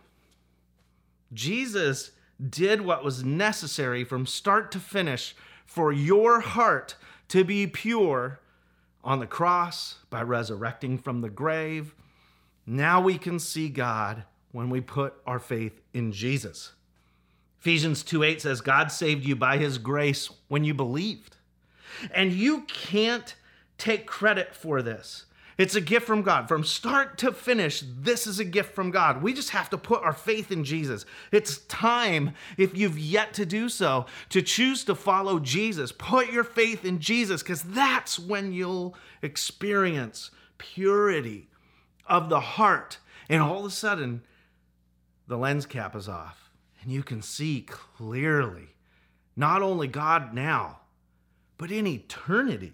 Jesus 1.34 2.12
did 2.50 2.82
what 2.82 3.03
was 3.03 3.24
necessary 3.24 4.03
from 4.03 4.25
start 4.25 4.72
to 4.72 4.79
finish 4.79 5.36
for 5.65 5.91
your 5.91 6.39
heart 6.39 6.96
to 7.27 7.44
be 7.44 7.67
pure 7.67 8.39
on 9.03 9.20
the 9.20 9.27
cross 9.27 9.98
by 10.10 10.22
resurrecting 10.22 10.98
from 10.98 11.22
the 11.22 11.29
grave. 11.29 11.94
Now 12.65 13.01
we 13.01 13.17
can 13.17 13.39
see 13.39 13.70
God 13.70 14.24
when 14.51 14.70
we 14.70 14.82
put 14.82 15.13
our 15.27 15.39
faith 15.39 15.79
in 15.94 16.12
Jesus. 16.12 16.74
Ephesians 17.62 18.03
2 18.03 18.24
8 18.24 18.41
says, 18.41 18.62
God 18.62 18.91
saved 18.91 19.25
you 19.25 19.36
by 19.36 19.58
his 19.58 19.77
grace 19.77 20.29
when 20.48 20.63
you 20.63 20.74
believed. 20.74 21.38
And 22.13 22.32
you 22.34 22.62
can't 22.62 23.36
take 23.77 24.05
credit 24.05 24.55
for 24.55 24.82
this. 24.82 25.25
It's 25.58 25.76
a 25.76 25.82
gift 25.82 26.06
from 26.06 26.22
God. 26.22 26.48
From 26.50 26.64
start 26.64 27.18
to 27.20 27.32
finish, 27.32 27.82
this 27.86 28.28
is 28.28 28.40
a 28.40 28.46
gift 28.46 28.76
from 28.76 28.92
God. 28.92 29.22
We 29.22 29.34
just 29.34 29.52
have 29.52 29.70
to 29.70 29.78
put 29.78 30.04
our 30.04 30.14
faith 30.14 30.52
in 30.52 30.66
Jesus. 30.66 31.06
It's 31.32 31.60
time, 31.60 32.34
if 32.58 32.78
you've 32.78 33.00
yet 33.00 33.34
to 33.36 33.46
do 33.46 33.70
so, 33.70 34.06
to 34.30 34.42
choose 34.42 34.84
to 34.86 34.96
follow 34.96 35.40
Jesus. 35.40 35.94
Put 35.94 36.32
your 36.32 36.44
faith 36.44 36.84
in 36.84 37.00
Jesus 37.00 37.42
because 37.42 37.62
that's 37.62 38.20
when 38.20 38.52
you'll 38.52 38.96
experience 39.22 40.32
purity 40.58 41.48
of 42.06 42.28
the 42.30 42.42
heart. 42.42 42.98
And 43.30 43.42
all 43.42 43.60
of 43.60 43.66
a 43.66 43.70
sudden, 43.70 44.24
the 45.28 45.38
lens 45.38 45.66
cap 45.66 45.96
is 45.96 46.10
off 46.10 46.52
and 46.82 46.92
you 46.92 47.02
can 47.02 47.22
see 47.22 47.62
clearly 47.62 48.76
not 49.36 49.62
only 49.62 49.88
God 49.88 50.34
now, 50.34 50.80
but 51.58 51.72
in 51.72 51.88
eternity. 51.88 52.74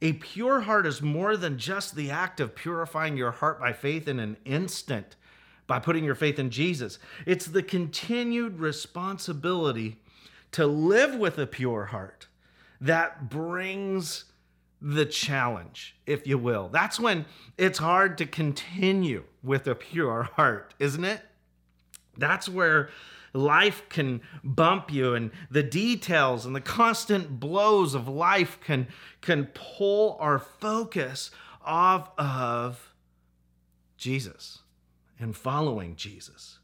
A 0.00 0.12
pure 0.14 0.60
heart 0.60 0.86
is 0.86 1.02
more 1.02 1.36
than 1.36 1.58
just 1.58 1.96
the 1.96 2.10
act 2.10 2.40
of 2.40 2.54
purifying 2.54 3.16
your 3.16 3.32
heart 3.32 3.58
by 3.58 3.72
faith 3.72 4.06
in 4.06 4.20
an 4.20 4.36
instant, 4.44 5.16
by 5.66 5.78
putting 5.80 6.04
your 6.04 6.14
faith 6.14 6.38
in 6.38 6.50
Jesus. 6.50 6.98
It's 7.26 7.46
the 7.46 7.62
continued 7.62 8.60
responsibility 8.60 9.96
to 10.52 10.66
live 10.66 11.14
with 11.14 11.38
a 11.38 11.46
pure 11.46 11.86
heart 11.86 12.28
that 12.80 13.28
brings 13.28 14.26
the 14.80 15.04
challenge, 15.04 15.96
if 16.06 16.26
you 16.26 16.38
will. 16.38 16.68
That's 16.68 17.00
when 17.00 17.24
it's 17.56 17.78
hard 17.78 18.16
to 18.18 18.26
continue 18.26 19.24
with 19.42 19.66
a 19.66 19.74
pure 19.74 20.22
heart, 20.22 20.74
isn't 20.78 21.04
it? 21.04 21.20
That's 22.16 22.48
where 22.48 22.90
life 23.32 23.82
can 23.88 24.20
bump 24.42 24.92
you 24.92 25.14
and 25.14 25.30
the 25.50 25.62
details 25.62 26.46
and 26.46 26.54
the 26.54 26.60
constant 26.60 27.38
blows 27.38 27.94
of 27.94 28.08
life 28.08 28.58
can 28.60 28.86
can 29.20 29.46
pull 29.46 30.16
our 30.20 30.38
focus 30.38 31.30
off 31.64 32.10
of 32.18 32.94
Jesus 33.96 34.60
and 35.18 35.36
following 35.36 35.96
Jesus. 35.96 36.58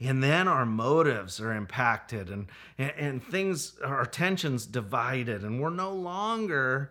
And 0.00 0.22
then 0.22 0.48
our 0.48 0.66
motives 0.66 1.40
are 1.40 1.54
impacted 1.54 2.28
and, 2.28 2.48
and, 2.76 2.92
and 2.96 3.24
things, 3.24 3.78
our 3.82 4.04
tensions 4.04 4.66
divided, 4.66 5.44
and 5.44 5.60
we're 5.60 5.70
no 5.70 5.92
longer 5.92 6.90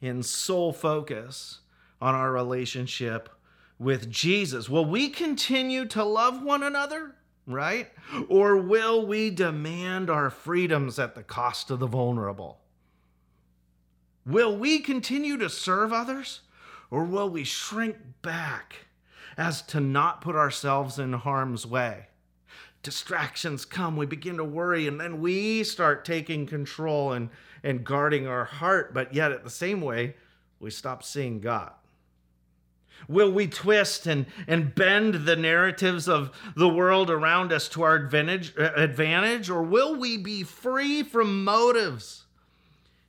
in 0.00 0.22
sole 0.22 0.72
focus 0.72 1.60
on 2.00 2.14
our 2.14 2.32
relationship 2.32 3.30
with 3.78 4.10
Jesus. 4.10 4.68
Will 4.68 4.84
we 4.84 5.08
continue 5.08 5.86
to 5.86 6.04
love 6.04 6.42
one 6.42 6.62
another? 6.62 7.14
Right? 7.46 7.90
Or 8.28 8.56
will 8.56 9.06
we 9.06 9.30
demand 9.30 10.10
our 10.10 10.30
freedoms 10.30 10.98
at 10.98 11.14
the 11.14 11.22
cost 11.22 11.70
of 11.70 11.78
the 11.78 11.86
vulnerable? 11.86 12.60
Will 14.24 14.56
we 14.56 14.80
continue 14.80 15.36
to 15.38 15.48
serve 15.48 15.92
others? 15.92 16.40
Or 16.90 17.04
will 17.04 17.28
we 17.28 17.44
shrink 17.44 17.96
back 18.22 18.86
as 19.36 19.62
to 19.62 19.80
not 19.80 20.20
put 20.20 20.34
ourselves 20.34 20.98
in 20.98 21.12
harm's 21.12 21.66
way? 21.66 22.08
Distractions 22.82 23.64
come, 23.64 23.96
we 23.96 24.06
begin 24.06 24.36
to 24.36 24.44
worry, 24.44 24.86
and 24.86 25.00
then 25.00 25.20
we 25.20 25.64
start 25.64 26.04
taking 26.04 26.46
control 26.46 27.12
and, 27.12 27.30
and 27.64 27.84
guarding 27.84 28.28
our 28.28 28.44
heart, 28.44 28.94
but 28.94 29.12
yet 29.12 29.32
at 29.32 29.42
the 29.42 29.50
same 29.50 29.80
way, 29.80 30.14
we 30.60 30.70
stop 30.70 31.02
seeing 31.02 31.40
God. 31.40 31.72
Will 33.08 33.30
we 33.30 33.46
twist 33.46 34.06
and, 34.06 34.26
and 34.46 34.74
bend 34.74 35.26
the 35.26 35.36
narratives 35.36 36.08
of 36.08 36.30
the 36.56 36.68
world 36.68 37.10
around 37.10 37.52
us 37.52 37.68
to 37.70 37.82
our 37.82 37.94
advantage, 37.94 38.54
advantage, 38.56 39.48
or 39.48 39.62
will 39.62 39.96
we 39.96 40.16
be 40.16 40.42
free 40.42 41.02
from 41.02 41.44
motives 41.44 42.24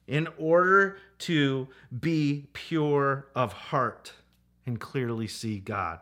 in 0.07 0.27
order 0.37 0.97
to 1.19 1.67
be 1.99 2.47
pure 2.53 3.27
of 3.35 3.53
heart 3.53 4.13
and 4.65 4.79
clearly 4.79 5.27
see 5.27 5.59
God? 5.59 5.99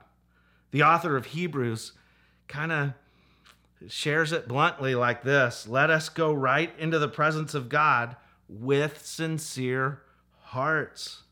The 0.71 0.83
author 0.83 1.15
of 1.15 1.27
Hebrews 1.27 1.93
kind 2.47 2.71
of 2.71 2.93
shares 3.87 4.31
it 4.31 4.47
bluntly 4.47 4.95
like 4.95 5.23
this 5.23 5.67
Let 5.67 5.89
us 5.89 6.09
go 6.09 6.33
right 6.33 6.73
into 6.77 6.99
the 6.99 7.07
presence 7.07 7.53
of 7.53 7.69
God 7.69 8.15
with 8.47 9.05
sincere 9.05 10.01
hearts, 10.41 11.23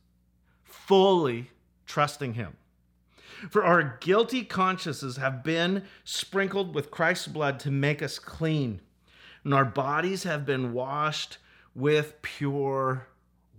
fully 0.64 1.52
trusting 1.94 2.34
Him. 2.34 2.58
For 3.52 3.64
our 3.64 4.00
guilty 4.02 4.44
consciences 4.44 5.18
have 5.18 5.44
been 5.44 5.84
sprinkled 6.04 6.74
with 6.74 6.90
Christ's 6.90 7.28
blood 7.28 7.60
to 7.60 7.70
make 7.70 8.02
us 8.02 8.18
clean, 8.18 8.82
and 9.44 9.54
our 9.54 9.64
bodies 9.64 10.24
have 10.24 10.44
been 10.44 10.74
washed 10.74 11.38
with 11.76 12.20
pure 12.24 13.06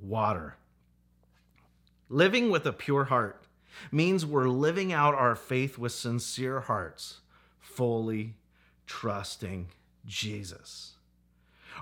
water. 0.03 0.57
Living 2.09 2.50
with 2.50 2.67
a 2.67 2.73
pure 2.73 3.05
heart 3.05 3.45
means 3.93 4.26
we're 4.26 4.49
living 4.49 4.93
out 4.93 5.14
our 5.14 5.37
faith 5.37 5.79
with 5.79 5.93
sincere 5.93 6.59
hearts, 6.59 7.21
fully 7.61 8.35
trusting 8.85 9.69
Jesus. 10.07 10.95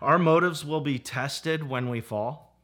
Our 0.02 0.18
motives 0.18 0.66
will 0.66 0.82
be 0.82 0.99
tested 0.99 1.66
when 1.66 1.88
we 1.88 2.02
fall. 2.02 2.59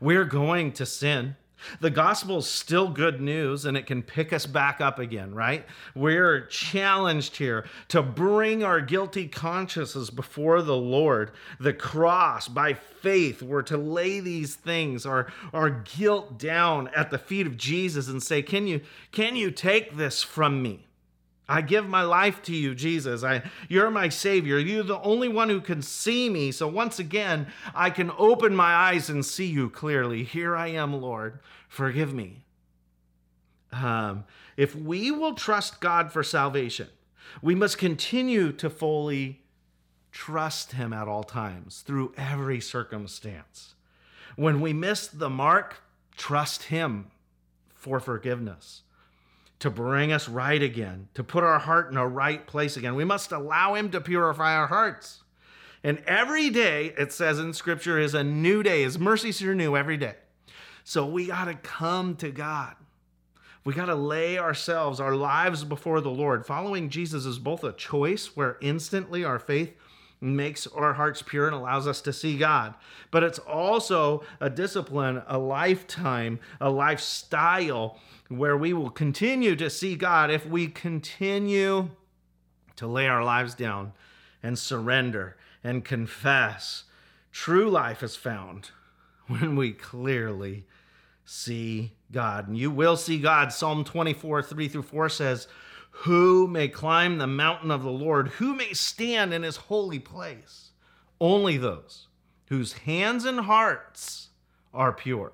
We're 0.00 0.24
going 0.24 0.72
to 0.72 0.84
sin 0.84 1.36
The 1.80 1.90
gospel 1.90 2.38
is 2.38 2.46
still 2.46 2.88
good 2.88 3.20
news 3.20 3.64
and 3.64 3.76
it 3.76 3.86
can 3.86 4.02
pick 4.02 4.32
us 4.32 4.46
back 4.46 4.80
up 4.80 4.98
again, 4.98 5.34
right? 5.34 5.64
We're 5.94 6.46
challenged 6.46 7.36
here 7.36 7.66
to 7.88 8.02
bring 8.02 8.62
our 8.62 8.80
guilty 8.80 9.26
consciences 9.28 10.10
before 10.10 10.62
the 10.62 10.76
Lord. 10.76 11.32
The 11.58 11.72
cross, 11.72 12.48
by 12.48 12.74
faith, 12.74 13.42
we're 13.42 13.62
to 13.62 13.76
lay 13.76 14.20
these 14.20 14.54
things, 14.54 15.06
our, 15.06 15.32
our 15.52 15.70
guilt 15.70 16.38
down 16.38 16.88
at 16.94 17.10
the 17.10 17.18
feet 17.18 17.46
of 17.46 17.56
Jesus 17.56 18.08
and 18.08 18.22
say, 18.22 18.42
Can 18.42 18.66
you, 18.66 18.80
can 19.12 19.36
you 19.36 19.50
take 19.50 19.96
this 19.96 20.22
from 20.22 20.62
me? 20.62 20.86
I 21.48 21.60
give 21.60 21.88
my 21.88 22.02
life 22.02 22.42
to 22.42 22.54
you, 22.54 22.74
Jesus. 22.74 23.22
I, 23.22 23.42
you're 23.68 23.90
my 23.90 24.08
Savior. 24.08 24.58
You're 24.58 24.82
the 24.82 25.00
only 25.00 25.28
one 25.28 25.48
who 25.48 25.60
can 25.60 25.80
see 25.80 26.28
me. 26.28 26.50
So 26.50 26.66
once 26.66 26.98
again, 26.98 27.46
I 27.74 27.90
can 27.90 28.10
open 28.18 28.54
my 28.54 28.74
eyes 28.74 29.08
and 29.08 29.24
see 29.24 29.46
you 29.46 29.70
clearly. 29.70 30.24
Here 30.24 30.56
I 30.56 30.68
am, 30.68 31.00
Lord. 31.00 31.38
Forgive 31.68 32.12
me. 32.12 32.42
Um, 33.72 34.24
if 34.56 34.74
we 34.74 35.10
will 35.10 35.34
trust 35.34 35.80
God 35.80 36.10
for 36.10 36.24
salvation, 36.24 36.88
we 37.42 37.54
must 37.54 37.78
continue 37.78 38.50
to 38.52 38.68
fully 38.68 39.42
trust 40.10 40.72
Him 40.72 40.92
at 40.92 41.06
all 41.06 41.24
times 41.24 41.82
through 41.82 42.12
every 42.16 42.60
circumstance. 42.60 43.74
When 44.34 44.60
we 44.60 44.72
miss 44.72 45.06
the 45.06 45.30
mark, 45.30 45.76
trust 46.16 46.64
Him 46.64 47.10
for 47.74 48.00
forgiveness 48.00 48.82
to 49.58 49.70
bring 49.70 50.12
us 50.12 50.28
right 50.28 50.62
again, 50.62 51.08
to 51.14 51.24
put 51.24 51.44
our 51.44 51.58
heart 51.58 51.90
in 51.90 51.96
a 51.96 52.06
right 52.06 52.46
place 52.46 52.76
again. 52.76 52.94
We 52.94 53.04
must 53.04 53.32
allow 53.32 53.74
Him 53.74 53.90
to 53.90 54.00
purify 54.00 54.54
our 54.54 54.66
hearts. 54.66 55.22
And 55.82 56.02
every 56.06 56.50
day, 56.50 56.94
it 56.98 57.12
says 57.12 57.38
in 57.38 57.52
Scripture, 57.52 57.98
is 57.98 58.14
a 58.14 58.24
new 58.24 58.62
day. 58.62 58.82
His 58.82 58.98
mercies 58.98 59.42
are 59.42 59.54
new 59.54 59.76
every 59.76 59.96
day. 59.96 60.14
So 60.84 61.06
we 61.06 61.26
got 61.26 61.46
to 61.46 61.54
come 61.54 62.16
to 62.16 62.30
God. 62.30 62.74
We 63.64 63.74
got 63.74 63.86
to 63.86 63.94
lay 63.94 64.38
ourselves, 64.38 65.00
our 65.00 65.16
lives 65.16 65.64
before 65.64 66.00
the 66.00 66.10
Lord. 66.10 66.46
Following 66.46 66.88
Jesus 66.88 67.26
is 67.26 67.38
both 67.38 67.64
a 67.64 67.72
choice 67.72 68.36
where 68.36 68.58
instantly 68.60 69.24
our 69.24 69.38
faith 69.40 69.74
makes 70.20 70.66
our 70.66 70.94
hearts 70.94 71.22
pure 71.22 71.46
and 71.46 71.54
allows 71.54 71.86
us 71.86 72.00
to 72.02 72.12
see 72.12 72.38
God. 72.38 72.74
But 73.10 73.22
it's 73.22 73.38
also 73.38 74.24
a 74.40 74.48
discipline, 74.48 75.22
a 75.26 75.38
lifetime, 75.38 76.40
a 76.60 76.70
lifestyle 76.70 77.98
where 78.28 78.56
we 78.56 78.72
will 78.72 78.90
continue 78.90 79.54
to 79.56 79.70
see 79.70 79.94
God 79.94 80.30
if 80.30 80.46
we 80.46 80.68
continue 80.68 81.90
to 82.76 82.86
lay 82.86 83.06
our 83.06 83.24
lives 83.24 83.54
down 83.54 83.92
and 84.42 84.58
surrender 84.58 85.36
and 85.62 85.84
confess. 85.84 86.84
True 87.32 87.68
life 87.68 88.02
is 88.02 88.16
found 88.16 88.70
when 89.26 89.56
we 89.56 89.72
clearly 89.72 90.64
see 91.24 91.92
God. 92.12 92.48
And 92.48 92.56
you 92.56 92.70
will 92.70 92.96
see 92.96 93.18
God. 93.18 93.52
Psalm 93.52 93.84
24, 93.84 94.42
3 94.42 94.68
through 94.68 94.82
4 94.82 95.08
says, 95.08 95.48
Who 96.00 96.46
may 96.46 96.68
climb 96.68 97.18
the 97.18 97.26
mountain 97.26 97.70
of 97.70 97.82
the 97.82 97.90
Lord? 97.90 98.28
Who 98.28 98.54
may 98.54 98.74
stand 98.74 99.32
in 99.32 99.42
his 99.42 99.56
holy 99.56 99.98
place? 99.98 100.70
Only 101.20 101.56
those 101.56 102.08
whose 102.48 102.74
hands 102.74 103.24
and 103.24 103.40
hearts 103.40 104.28
are 104.74 104.92
pure, 104.92 105.32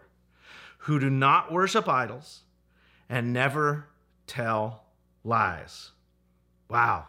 who 0.78 1.00
do 1.00 1.10
not 1.10 1.52
worship 1.52 1.88
idols 1.88 2.42
and 3.08 3.32
never 3.32 3.88
tell 4.26 4.84
lies. 5.24 5.90
Wow. 6.68 7.06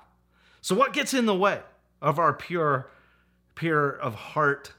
So, 0.61 0.75
what 0.75 0.93
gets 0.93 1.13
in 1.13 1.25
the 1.27 1.35
way 1.35 1.61
of 2.01 2.17
our 2.17 2.33
pure, 2.33 2.89
pure 3.53 3.91
of 3.91 4.15
heart 4.15 4.73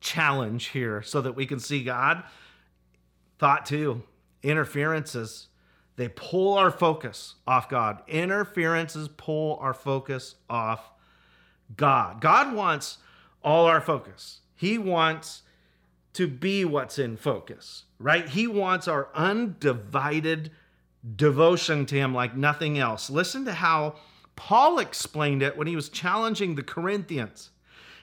challenge 0.00 0.66
here 0.68 1.02
so 1.02 1.20
that 1.20 1.36
we 1.36 1.46
can 1.46 1.60
see 1.60 1.84
God? 1.84 2.24
Thought 3.38 3.64
two 3.64 4.02
interferences. 4.42 5.48
They 5.96 6.08
pull 6.08 6.54
our 6.54 6.70
focus 6.70 7.34
off 7.46 7.68
God. 7.68 8.02
Interferences 8.08 9.08
pull 9.08 9.56
our 9.60 9.74
focus 9.74 10.36
off 10.48 10.90
God. 11.76 12.20
God 12.20 12.54
wants 12.54 12.98
all 13.42 13.66
our 13.66 13.80
focus. 13.80 14.40
He 14.54 14.78
wants 14.78 15.42
to 16.14 16.26
be 16.26 16.64
what's 16.64 16.98
in 16.98 17.16
focus, 17.16 17.84
right? 17.98 18.28
He 18.28 18.46
wants 18.46 18.86
our 18.88 19.08
undivided 19.14 20.50
devotion 21.16 21.86
to 21.86 21.94
Him 21.94 22.14
like 22.14 22.36
nothing 22.36 22.78
else. 22.78 23.10
Listen 23.10 23.44
to 23.46 23.52
how 23.52 23.96
Paul 24.36 24.78
explained 24.78 25.42
it 25.42 25.56
when 25.56 25.66
he 25.66 25.76
was 25.76 25.88
challenging 25.88 26.54
the 26.54 26.62
Corinthians. 26.62 27.50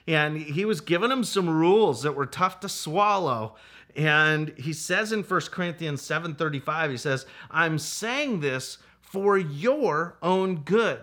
And 0.06 0.36
he 0.36 0.64
was 0.64 0.80
giving 0.80 1.10
them 1.10 1.24
some 1.24 1.48
rules 1.48 2.02
that 2.02 2.14
were 2.14 2.26
tough 2.26 2.60
to 2.60 2.68
swallow. 2.68 3.56
And 3.96 4.54
he 4.56 4.72
says 4.72 5.12
in 5.12 5.22
1 5.22 5.50
Corinthians 5.50 6.02
7:35, 6.02 6.90
he 6.90 6.96
says, 6.96 7.26
"I'm 7.50 7.78
saying 7.78 8.40
this 8.40 8.78
for 9.00 9.36
your 9.36 10.16
own 10.22 10.56
good, 10.62 11.02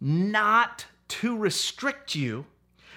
not 0.00 0.86
to 1.08 1.36
restrict 1.36 2.14
you, 2.14 2.46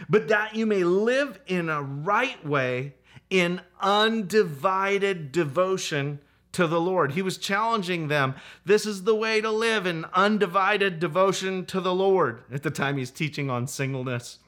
but 0.09 0.27
that 0.27 0.55
you 0.55 0.65
may 0.65 0.83
live 0.83 1.39
in 1.47 1.69
a 1.69 1.81
right 1.81 2.45
way 2.45 2.95
in 3.29 3.61
undivided 3.81 5.31
devotion 5.31 6.19
to 6.53 6.65
the 6.65 6.81
Lord. 6.81 7.11
He 7.11 7.21
was 7.21 7.37
challenging 7.37 8.07
them. 8.07 8.33
This 8.65 8.85
is 8.85 9.03
the 9.03 9.15
way 9.15 9.41
to 9.41 9.51
live 9.51 9.85
in 9.85 10.05
undivided 10.13 10.99
devotion 10.99 11.65
to 11.67 11.79
the 11.81 11.93
Lord. 11.93 12.41
At 12.51 12.63
the 12.63 12.71
time, 12.71 12.97
he's 12.97 13.11
teaching 13.11 13.49
on 13.49 13.67
singleness. 13.67 14.39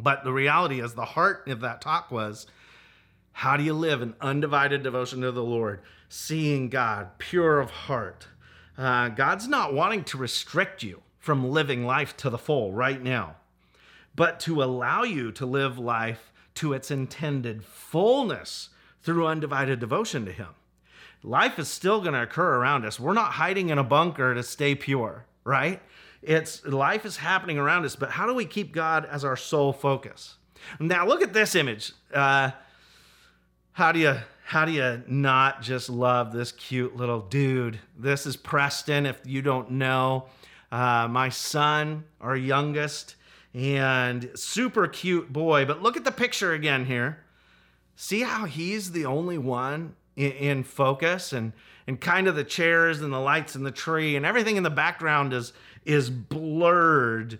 But 0.00 0.24
the 0.24 0.32
reality 0.32 0.80
is, 0.80 0.94
the 0.94 1.04
heart 1.04 1.46
of 1.48 1.60
that 1.60 1.80
talk 1.80 2.10
was 2.10 2.46
how 3.38 3.56
do 3.56 3.62
you 3.62 3.72
live 3.72 4.02
in 4.02 4.16
undivided 4.20 4.82
devotion 4.82 5.20
to 5.20 5.30
the 5.30 5.44
Lord? 5.44 5.80
Seeing 6.08 6.68
God, 6.68 7.18
pure 7.18 7.60
of 7.60 7.70
heart. 7.70 8.26
Uh, 8.76 9.10
God's 9.10 9.46
not 9.46 9.72
wanting 9.72 10.02
to 10.04 10.18
restrict 10.18 10.82
you 10.82 11.02
from 11.20 11.48
living 11.48 11.86
life 11.86 12.16
to 12.16 12.30
the 12.30 12.36
full 12.36 12.72
right 12.72 13.00
now, 13.00 13.36
but 14.16 14.40
to 14.40 14.60
allow 14.60 15.04
you 15.04 15.30
to 15.30 15.46
live 15.46 15.78
life 15.78 16.32
to 16.54 16.72
its 16.72 16.90
intended 16.90 17.64
fullness 17.64 18.70
through 19.04 19.28
undivided 19.28 19.78
devotion 19.78 20.24
to 20.24 20.32
Him. 20.32 20.48
Life 21.22 21.60
is 21.60 21.68
still 21.68 22.00
going 22.00 22.14
to 22.14 22.22
occur 22.22 22.56
around 22.56 22.84
us. 22.84 22.98
We're 22.98 23.12
not 23.12 23.34
hiding 23.34 23.68
in 23.68 23.78
a 23.78 23.84
bunker 23.84 24.34
to 24.34 24.42
stay 24.42 24.74
pure, 24.74 25.26
right? 25.44 25.80
It's 26.22 26.66
life 26.66 27.06
is 27.06 27.18
happening 27.18 27.56
around 27.56 27.84
us, 27.84 27.94
but 27.94 28.10
how 28.10 28.26
do 28.26 28.34
we 28.34 28.46
keep 28.46 28.72
God 28.72 29.06
as 29.08 29.24
our 29.24 29.36
sole 29.36 29.72
focus? 29.72 30.38
Now 30.80 31.06
look 31.06 31.22
at 31.22 31.32
this 31.32 31.54
image. 31.54 31.92
Uh, 32.12 32.50
how 33.78 33.92
do 33.92 34.00
you 34.00 34.16
how 34.42 34.64
do 34.64 34.72
you 34.72 35.04
not 35.06 35.62
just 35.62 35.88
love 35.88 36.32
this 36.32 36.50
cute 36.50 36.96
little 36.96 37.20
dude? 37.20 37.78
This 37.96 38.26
is 38.26 38.36
Preston. 38.36 39.06
If 39.06 39.20
you 39.24 39.40
don't 39.40 39.70
know, 39.70 40.26
uh, 40.72 41.06
my 41.08 41.28
son, 41.28 42.02
our 42.20 42.36
youngest, 42.36 43.14
and 43.54 44.30
super 44.34 44.88
cute 44.88 45.32
boy. 45.32 45.64
But 45.64 45.80
look 45.80 45.96
at 45.96 46.02
the 46.02 46.10
picture 46.10 46.54
again 46.54 46.86
here. 46.86 47.20
See 47.94 48.22
how 48.22 48.46
he's 48.46 48.90
the 48.90 49.06
only 49.06 49.38
one 49.38 49.94
in, 50.16 50.32
in, 50.32 50.64
focus 50.64 51.32
and 51.32 51.52
and 51.86 52.00
kind 52.00 52.26
of 52.26 52.34
the 52.34 52.42
chairs 52.42 53.00
and 53.00 53.12
the 53.12 53.20
lights 53.20 53.54
and 53.54 53.64
the 53.64 53.70
tree 53.70 54.16
and 54.16 54.26
everything 54.26 54.56
in 54.56 54.64
the 54.64 54.70
background 54.70 55.32
is 55.32 55.52
is 55.84 56.10
blurred. 56.10 57.38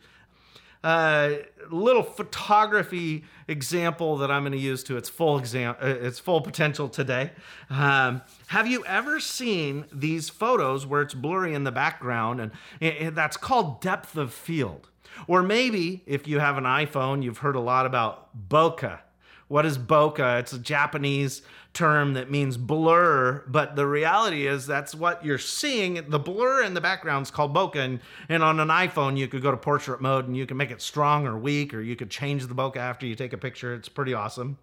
Uh, 0.84 1.30
little 1.70 2.02
photography 2.02 3.24
example 3.48 4.16
that 4.18 4.30
I'm 4.30 4.42
going 4.42 4.52
to 4.52 4.58
use 4.58 4.84
to 4.84 4.96
its 4.96 5.08
full 5.08 5.38
exam, 5.38 5.74
uh, 5.82 5.86
its 5.86 6.18
full 6.18 6.40
potential 6.40 6.88
today. 6.88 7.32
Um, 7.68 8.22
have 8.48 8.66
you 8.66 8.84
ever 8.86 9.18
seen 9.18 9.86
these 9.92 10.28
photos 10.28 10.86
where 10.86 11.02
it's 11.02 11.14
blurry 11.14 11.54
in 11.54 11.64
the 11.64 11.72
background, 11.72 12.40
and, 12.40 12.52
and 12.80 13.16
that's 13.16 13.36
called 13.36 13.80
depth 13.80 14.16
of 14.16 14.32
field? 14.32 14.88
Or 15.26 15.42
maybe 15.42 16.02
if 16.06 16.28
you 16.28 16.38
have 16.38 16.58
an 16.58 16.64
iPhone, 16.64 17.22
you've 17.22 17.38
heard 17.38 17.56
a 17.56 17.60
lot 17.60 17.84
about 17.86 18.48
bokeh. 18.48 19.00
What 19.48 19.66
is 19.66 19.78
bokeh? 19.78 20.40
It's 20.40 20.52
a 20.52 20.58
Japanese 20.58 21.42
term 21.78 22.14
that 22.14 22.28
means 22.28 22.56
blur, 22.56 23.44
but 23.46 23.76
the 23.76 23.86
reality 23.86 24.48
is 24.48 24.66
that's 24.66 24.96
what 24.96 25.24
you're 25.24 25.38
seeing. 25.38 26.10
The 26.10 26.18
blur 26.18 26.64
in 26.64 26.74
the 26.74 26.80
background 26.80 27.26
is 27.26 27.30
called 27.30 27.54
bokeh. 27.54 27.76
And, 27.76 28.00
and 28.28 28.42
on 28.42 28.58
an 28.58 28.66
iPhone, 28.66 29.16
you 29.16 29.28
could 29.28 29.42
go 29.42 29.52
to 29.52 29.56
portrait 29.56 30.00
mode 30.00 30.26
and 30.26 30.36
you 30.36 30.44
can 30.44 30.56
make 30.56 30.72
it 30.72 30.82
strong 30.82 31.24
or 31.24 31.38
weak, 31.38 31.72
or 31.72 31.80
you 31.80 31.94
could 31.94 32.10
change 32.10 32.44
the 32.48 32.54
bokeh 32.54 32.78
after 32.78 33.06
you 33.06 33.14
take 33.14 33.32
a 33.32 33.38
picture. 33.38 33.74
It's 33.74 33.88
pretty 33.88 34.12
awesome. 34.12 34.58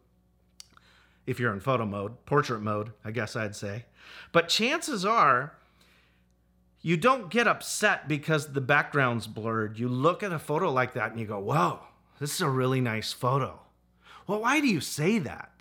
If 1.26 1.40
you're 1.40 1.54
in 1.54 1.62
photo 1.62 1.86
mode, 1.86 2.26
portrait 2.26 2.62
mode, 2.62 2.92
I 3.06 3.12
guess 3.12 3.38
I'd 3.38 3.56
say. 3.56 3.86
But 4.34 4.50
chances 4.50 5.06
are, 5.06 5.54
you 6.82 6.98
don't 6.98 7.32
get 7.32 7.48
upset 7.48 8.10
because 8.10 8.52
the 8.52 8.62
background's 8.62 9.26
blurred. 9.26 9.80
You 9.80 9.88
look 9.88 10.22
at 10.22 10.34
a 10.34 10.38
photo 10.38 10.70
like 10.70 10.94
that 10.96 11.12
and 11.12 11.20
you 11.20 11.26
go, 11.26 11.40
whoa, 11.40 11.80
this 12.20 12.36
is 12.36 12.42
a 12.42 12.50
really 12.50 12.82
nice 12.82 13.14
photo. 13.14 13.62
Well, 14.28 14.42
why 14.42 14.60
do 14.60 14.68
you 14.68 14.82
say 14.82 15.18
that? 15.20 15.55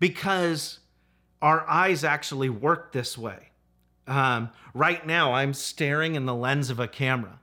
Because 0.00 0.80
our 1.40 1.66
eyes 1.68 2.02
actually 2.02 2.48
work 2.48 2.92
this 2.92 3.16
way. 3.16 3.50
Um, 4.06 4.50
right 4.74 5.06
now, 5.06 5.32
I'm 5.34 5.54
staring 5.54 6.16
in 6.16 6.26
the 6.26 6.34
lens 6.34 6.68
of 6.70 6.80
a 6.80 6.88
camera. 6.88 7.38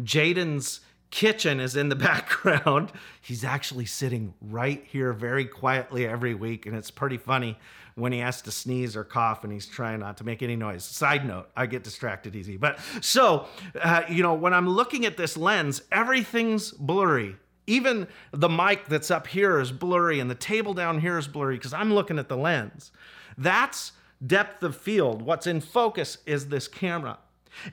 Jaden's 0.00 0.80
kitchen 1.10 1.60
is 1.60 1.76
in 1.76 1.88
the 1.88 1.96
background. 2.10 2.92
He's 3.20 3.44
actually 3.44 3.86
sitting 3.86 4.34
right 4.40 4.84
here 4.86 5.12
very 5.12 5.44
quietly 5.44 6.06
every 6.06 6.34
week, 6.34 6.66
and 6.66 6.76
it's 6.76 6.90
pretty 6.90 7.18
funny 7.18 7.58
when 7.96 8.12
he 8.12 8.18
has 8.18 8.42
to 8.42 8.50
sneeze 8.50 8.96
or 8.96 9.04
cough 9.04 9.44
and 9.44 9.52
he's 9.52 9.66
trying 9.66 10.00
not 10.00 10.16
to 10.16 10.24
make 10.24 10.42
any 10.42 10.56
noise. 10.56 10.84
Side 10.84 11.24
note, 11.26 11.48
I 11.56 11.66
get 11.66 11.84
distracted 11.84 12.34
easy. 12.34 12.56
But 12.56 12.78
so, 13.00 13.46
uh, 13.80 14.02
you 14.08 14.22
know, 14.22 14.34
when 14.34 14.52
I'm 14.52 14.68
looking 14.68 15.06
at 15.06 15.16
this 15.16 15.36
lens, 15.36 15.82
everything's 15.92 16.72
blurry. 16.72 17.36
Even 17.66 18.06
the 18.32 18.48
mic 18.48 18.86
that's 18.88 19.10
up 19.10 19.26
here 19.26 19.58
is 19.58 19.72
blurry, 19.72 20.20
and 20.20 20.30
the 20.30 20.34
table 20.34 20.74
down 20.74 21.00
here 21.00 21.18
is 21.18 21.26
blurry 21.26 21.56
because 21.56 21.72
I'm 21.72 21.94
looking 21.94 22.18
at 22.18 22.28
the 22.28 22.36
lens. 22.36 22.92
That's 23.38 23.92
depth 24.24 24.62
of 24.62 24.76
field. 24.76 25.22
What's 25.22 25.46
in 25.46 25.60
focus 25.60 26.18
is 26.26 26.48
this 26.48 26.68
camera. 26.68 27.18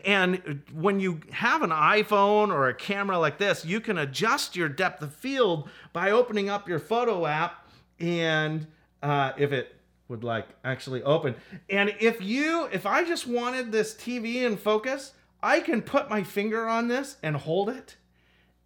And 0.06 0.62
when 0.74 1.00
you 1.00 1.22
have 1.32 1.64
an 1.64 1.72
iPhone 1.72 2.50
or 2.50 2.70
a 2.70 2.74
camera 2.74 3.18
like 3.18 3.38
this, 3.38 3.66
you 3.66 3.82
can 3.82 3.98
adjust 3.98 4.56
your 4.56 4.70
depth 4.70 5.02
of 5.02 5.14
field 5.14 5.70
by 5.92 6.12
opening 6.12 6.50
up 6.50 6.70
your 6.70 6.80
photo 6.80 7.26
app 7.26 7.68
and 8.00 8.68
uh, 9.02 9.32
if 9.38 9.52
it 9.52 9.76
would 10.08 10.24
like 10.24 10.48
actually 10.64 11.02
open. 11.04 11.36
And 11.70 11.96
if 12.00 12.22
you, 12.22 12.66
if 12.72 12.86
I 12.86 13.04
just 13.04 13.26
wanted 13.26 13.72
this 13.72 13.96
TV 13.96 14.44
in 14.44 14.58
focus, 14.58 15.14
I 15.42 15.60
can 15.62 15.82
put 15.82 16.10
my 16.10 16.22
finger 16.24 16.68
on 16.68 16.88
this 16.88 17.18
and 17.24 17.36
hold 17.36 17.70
it 17.70 17.96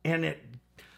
and 0.03 0.25
it 0.25 0.39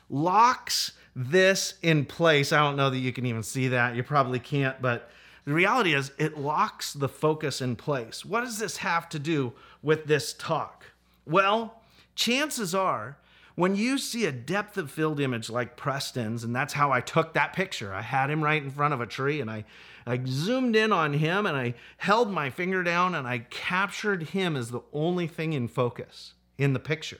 locks 0.09 0.93
this 1.15 1.75
in 1.81 2.05
place. 2.05 2.51
I 2.51 2.59
don't 2.59 2.75
know 2.75 2.89
that 2.89 2.97
you 2.97 3.11
can 3.11 3.25
even 3.25 3.43
see 3.43 3.69
that. 3.69 3.95
You 3.95 4.03
probably 4.03 4.39
can't, 4.39 4.81
but 4.81 5.09
the 5.45 5.53
reality 5.53 5.93
is 5.93 6.11
it 6.17 6.37
locks 6.37 6.93
the 6.93 7.09
focus 7.09 7.61
in 7.61 7.75
place. 7.75 8.25
What 8.25 8.41
does 8.41 8.59
this 8.59 8.77
have 8.77 9.09
to 9.09 9.19
do 9.19 9.53
with 9.81 10.05
this 10.05 10.33
talk? 10.33 10.85
Well, 11.25 11.81
chances 12.15 12.75
are 12.75 13.17
when 13.55 13.75
you 13.75 13.97
see 13.97 14.25
a 14.25 14.31
depth 14.31 14.77
of 14.77 14.91
field 14.91 15.19
image 15.19 15.49
like 15.49 15.77
Preston's, 15.77 16.43
and 16.43 16.55
that's 16.55 16.73
how 16.73 16.91
I 16.91 17.01
took 17.01 17.33
that 17.33 17.53
picture, 17.53 17.91
I 17.91 18.03
had 18.03 18.29
him 18.29 18.43
right 18.43 18.61
in 18.61 18.69
front 18.69 18.93
of 18.93 19.01
a 19.01 19.07
tree 19.07 19.41
and 19.41 19.49
I, 19.49 19.65
I 20.05 20.19
zoomed 20.27 20.75
in 20.75 20.91
on 20.91 21.13
him 21.13 21.47
and 21.47 21.57
I 21.57 21.73
held 21.97 22.31
my 22.31 22.51
finger 22.51 22.83
down 22.83 23.15
and 23.15 23.27
I 23.27 23.39
captured 23.49 24.23
him 24.29 24.55
as 24.55 24.69
the 24.69 24.81
only 24.93 25.25
thing 25.25 25.53
in 25.53 25.67
focus 25.67 26.33
in 26.59 26.73
the 26.73 26.79
picture. 26.79 27.17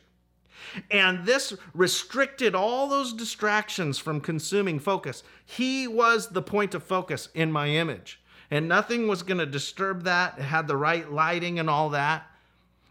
And 0.92 1.26
this 1.26 1.54
restricted 1.74 2.56
all 2.56 2.88
those 2.88 3.14
distractions 3.14 3.98
from 3.98 4.22
consuming 4.22 4.80
focus. 4.80 5.24
He 5.46 5.88
was 5.88 6.30
the 6.30 6.42
point 6.42 6.74
of 6.74 6.84
focus 6.84 7.30
in 7.34 7.52
my 7.52 7.68
image. 7.68 8.22
And 8.50 8.68
nothing 8.68 9.08
was 9.08 9.24
going 9.24 9.40
to 9.40 9.46
disturb 9.46 10.04
that. 10.04 10.38
It 10.38 10.44
had 10.44 10.68
the 10.68 10.78
right 10.78 11.12
lighting 11.12 11.60
and 11.60 11.70
all 11.70 11.90
that. 11.90 12.26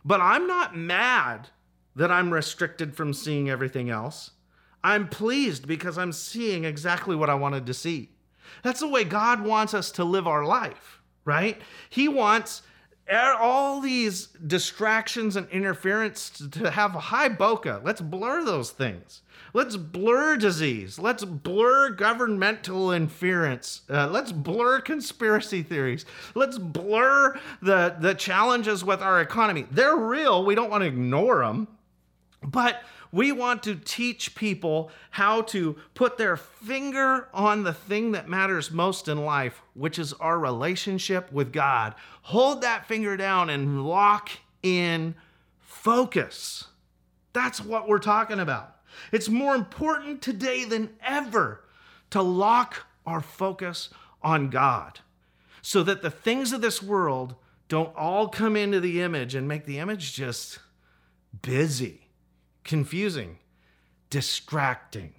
But 0.04 0.20
I'm 0.20 0.46
not 0.46 0.76
mad 0.76 1.48
that 1.96 2.12
I'm 2.12 2.32
restricted 2.32 2.94
from 2.94 3.12
seeing 3.12 3.48
everything 3.48 3.90
else. 3.90 4.32
I'm 4.84 5.08
pleased 5.08 5.66
because 5.66 5.98
I'm 5.98 6.12
seeing 6.12 6.64
exactly 6.64 7.16
what 7.16 7.30
I 7.30 7.34
wanted 7.34 7.66
to 7.66 7.74
see. 7.74 8.10
That's 8.62 8.80
the 8.80 8.88
way 8.88 9.02
God 9.02 9.44
wants 9.44 9.74
us 9.74 9.90
to 9.92 10.04
live 10.04 10.28
our 10.28 10.44
life, 10.44 11.00
right? 11.24 11.60
He 11.90 12.06
wants 12.06 12.62
all 13.14 13.80
these 13.80 14.26
distractions 14.46 15.36
and 15.36 15.48
interference 15.50 16.30
to 16.52 16.70
have 16.70 16.94
a 16.94 17.00
high 17.00 17.28
bokeh. 17.28 17.84
Let's 17.84 18.00
blur 18.00 18.44
those 18.44 18.70
things. 18.70 19.22
Let's 19.52 19.76
blur 19.76 20.36
disease. 20.36 20.98
Let's 20.98 21.24
blur 21.24 21.90
governmental 21.90 22.92
interference. 22.92 23.82
Uh, 23.88 24.08
let's 24.08 24.32
blur 24.32 24.80
conspiracy 24.80 25.62
theories. 25.62 26.04
Let's 26.34 26.58
blur 26.58 27.38
the, 27.62 27.96
the 27.98 28.14
challenges 28.14 28.84
with 28.84 29.00
our 29.00 29.20
economy. 29.20 29.66
They're 29.70 29.96
real. 29.96 30.44
We 30.44 30.54
don't 30.54 30.70
want 30.70 30.82
to 30.82 30.88
ignore 30.88 31.44
them. 31.44 31.68
But 32.42 32.82
we 33.16 33.32
want 33.32 33.62
to 33.62 33.74
teach 33.74 34.34
people 34.34 34.90
how 35.10 35.40
to 35.40 35.74
put 35.94 36.18
their 36.18 36.36
finger 36.36 37.28
on 37.32 37.64
the 37.64 37.72
thing 37.72 38.12
that 38.12 38.28
matters 38.28 38.70
most 38.70 39.08
in 39.08 39.24
life, 39.24 39.62
which 39.72 39.98
is 39.98 40.12
our 40.14 40.38
relationship 40.38 41.32
with 41.32 41.50
God. 41.50 41.94
Hold 42.22 42.60
that 42.60 42.84
finger 42.84 43.16
down 43.16 43.48
and 43.48 43.86
lock 43.86 44.28
in 44.62 45.14
focus. 45.60 46.64
That's 47.32 47.58
what 47.58 47.88
we're 47.88 48.00
talking 48.00 48.38
about. 48.38 48.76
It's 49.10 49.30
more 49.30 49.54
important 49.54 50.20
today 50.20 50.66
than 50.66 50.90
ever 51.02 51.64
to 52.10 52.20
lock 52.20 52.84
our 53.06 53.22
focus 53.22 53.88
on 54.22 54.50
God 54.50 55.00
so 55.62 55.82
that 55.84 56.02
the 56.02 56.10
things 56.10 56.52
of 56.52 56.60
this 56.60 56.82
world 56.82 57.34
don't 57.68 57.96
all 57.96 58.28
come 58.28 58.56
into 58.56 58.78
the 58.78 59.00
image 59.00 59.34
and 59.34 59.48
make 59.48 59.64
the 59.64 59.78
image 59.78 60.12
just 60.12 60.58
busy 61.40 62.05
confusing, 62.66 63.38
distracting. 64.10 65.14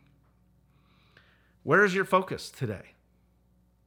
Where 1.64 1.84
is 1.84 1.96
your 1.96 2.06
focus 2.06 2.52
today? 2.52 2.94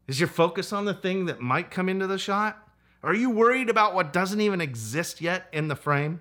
Is 0.08 0.18
your 0.18 0.28
focus 0.28 0.72
on 0.72 0.86
the 0.86 0.94
thing 0.94 1.26
that 1.26 1.40
might 1.40 1.70
come 1.70 1.88
into 1.88 2.06
the 2.06 2.18
shot? 2.18 2.68
Are 3.02 3.14
you 3.14 3.30
worried 3.30 3.70
about 3.70 3.94
what 3.94 4.12
doesn't 4.12 4.40
even 4.40 4.60
exist 4.60 5.20
yet 5.20 5.46
in 5.52 5.68
the 5.68 5.76
frame? 5.76 6.20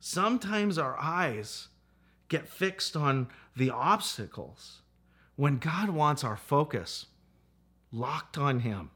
Sometimes 0.00 0.78
our 0.78 0.96
eyes 0.98 1.68
get 2.28 2.48
fixed 2.48 2.94
on 2.94 3.28
the 3.56 3.70
obstacles 3.70 4.82
when 5.34 5.58
God 5.58 5.90
wants 5.90 6.22
our 6.22 6.36
focus 6.36 7.06
locked 7.90 8.38
on 8.38 8.60
Him. 8.60 8.90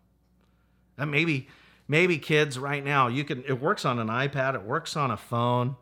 And 0.97 1.11
maybe, 1.11 1.49
maybe 1.89 2.19
kids 2.19 2.59
right 2.59 2.85
now, 2.85 3.09
you 3.09 3.25
can 3.25 3.43
it 3.45 3.61
works 3.61 3.85
on 3.85 3.99
an 3.99 4.09
iPad, 4.09 4.55
it 4.55 4.63
works 4.63 4.97
on 4.97 5.11
a 5.11 5.17
phone 5.17 5.77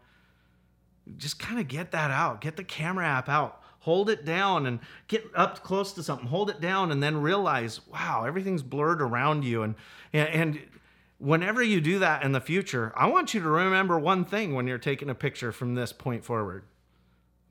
just 1.17 1.39
kind 1.39 1.61
of 1.61 1.69
get 1.69 1.93
that 1.93 2.11
out. 2.11 2.41
Get 2.41 2.57
the 2.57 2.65
camera 2.65 3.07
app 3.07 3.29
out. 3.29 3.63
Hold 3.81 4.11
it 4.11 4.25
down 4.25 4.67
and 4.67 4.81
get 5.09 5.25
up 5.35 5.63
close 5.63 5.93
to 5.95 6.03
something. 6.03 6.27
Hold 6.27 6.51
it 6.51 6.61
down 6.61 6.93
and 6.93 7.03
then 7.03 7.23
realize, 7.23 7.81
wow, 7.87 8.25
everything's 8.27 8.63
blurred 8.63 9.01
around 9.01 9.43
you. 9.45 9.63
And, 9.63 9.75
and 10.13 10.61
whenever 11.19 11.63
you 11.63 11.81
do 11.81 11.99
that 12.01 12.23
in 12.23 12.33
the 12.33 12.41
future, 12.41 12.93
I 12.95 13.07
want 13.07 13.33
you 13.33 13.41
to 13.41 13.49
remember 13.49 13.99
one 13.99 14.25
thing 14.25 14.55
when 14.55 14.67
you're 14.67 14.79
taking 14.79 15.09
a 15.09 15.15
picture 15.15 15.51
from 15.51 15.75
this 15.75 15.93
point 15.93 16.25
forward. 16.25 16.65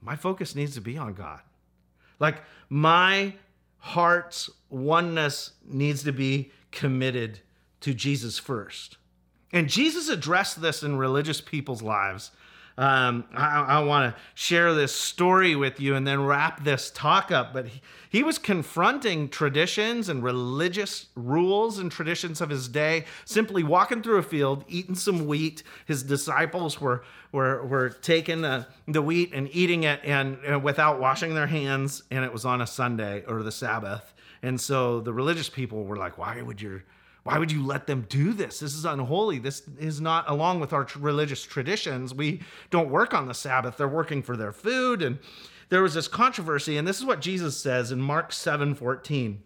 My 0.02 0.15
focus 0.15 0.56
needs 0.56 0.76
to 0.76 0.82
be 0.82 0.98
on 0.98 1.13
God. 1.13 1.41
Like 2.19 2.43
my 2.69 3.34
heart's 3.78 4.50
oneness 4.69 5.54
needs 5.65 6.04
to 6.04 6.12
be 6.12 6.52
committed 6.72 7.39
to 7.82 7.93
Jesus 7.93 8.38
first. 8.38 8.98
And 9.52 9.67
Jesus 9.67 10.10
addressed 10.10 10.62
this 10.62 10.84
in 10.84 10.98
religious 10.98 11.41
people's 11.41 11.82
lives 11.82 12.32
um, 12.80 13.26
I, 13.36 13.60
I 13.62 13.80
want 13.84 14.15
to 14.15 14.22
share 14.36 14.74
this 14.74 14.96
story 14.96 15.54
with 15.54 15.82
you 15.82 15.96
and 15.96 16.08
then 16.08 16.24
wrap 16.24 16.63
this 16.63 16.89
talk 16.89 17.30
up. 17.30 17.54
But 17.54 17.68
he, 17.68 17.82
he 18.10 18.24
was 18.24 18.38
confronting 18.38 19.28
traditions 19.28 20.08
and 20.08 20.24
religious 20.24 21.08
rules 21.13 21.78
and 21.78 21.92
traditions 21.92 22.39
of 22.39 22.50
his 22.50 22.70
day, 22.70 23.04
simply 23.26 23.63
walking 23.63 24.02
through 24.02 24.20
a 24.20 24.24
field, 24.24 24.63
eating 24.70 24.96
some 24.96 25.28
wheat. 25.28 25.62
His 25.88 26.04
disciples 26.04 26.80
were, 26.80 27.04
were, 27.34 27.65
were 27.65 27.89
taking 27.89 28.44
the, 28.44 28.65
the 28.88 29.02
wheat 29.02 29.34
and 29.34 29.50
eating 29.52 29.84
it 29.84 30.00
and, 30.06 30.38
and 30.46 30.63
without 30.63 31.02
washing 31.02 31.36
their 31.36 31.48
hands, 31.48 32.04
and 32.12 32.24
it 32.24 32.32
was 32.32 32.46
on 32.46 32.62
a 32.62 32.68
Sunday 32.68 33.26
or 33.28 33.44
the 33.44 33.52
Sabbath. 33.52 34.13
And 34.42 34.60
so 34.60 35.02
the 35.02 35.12
religious 35.12 35.50
people 35.50 35.84
were 35.84 35.98
like, 35.98 36.18
Why 36.18 36.42
would 36.42 36.62
your 36.62 36.86
why 37.30 37.38
would 37.38 37.52
you 37.52 37.63
let 37.63 37.86
them 37.86 38.08
do 38.10 38.34
this? 38.34 38.60
This 38.60 38.74
is 38.74 38.86
unholy. 38.86 39.38
This 39.38 39.62
is 39.78 40.02
not 40.02 40.28
along 40.28 40.62
with 40.62 40.74
our 40.74 40.88
religious 40.98 41.44
traditions. 41.44 42.12
We 42.12 42.42
don't 42.72 42.89
work 42.89 43.13
on 43.13 43.28
the 43.28 43.36
Sabbath. 43.36 43.78
They're 43.78 43.88
working 43.88 44.24
for 44.24 44.36
their 44.36 44.52
food. 44.52 45.04
And 45.04 45.20
there 45.70 45.84
was 45.84 45.94
this 45.94 46.08
controversy, 46.08 46.76
and 46.76 46.88
this 46.88 46.98
is 46.98 47.06
what 47.06 47.22
Jesus 47.22 47.56
says 47.56 47.92
in 47.92 48.02
Mark 48.02 48.34
7 48.34 48.74
14. 48.74 49.44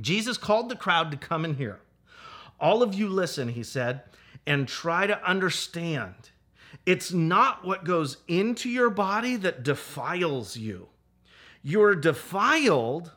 Jesus 0.00 0.38
called 0.38 0.68
the 0.68 0.76
crowd 0.76 1.10
to 1.10 1.16
come 1.16 1.44
in 1.44 1.56
here. 1.56 1.80
All 2.60 2.80
of 2.80 2.94
you 2.94 3.08
listen, 3.08 3.48
he 3.48 3.64
said, 3.64 4.02
and 4.46 4.68
try 4.68 5.08
to 5.08 5.28
understand. 5.28 6.30
It's 6.86 7.12
not 7.12 7.64
what 7.64 7.82
goes 7.82 8.18
into 8.28 8.68
your 8.68 8.88
body 8.88 9.34
that 9.34 9.64
defiles 9.64 10.56
you. 10.56 10.86
You're 11.60 11.96
defiled 11.96 13.10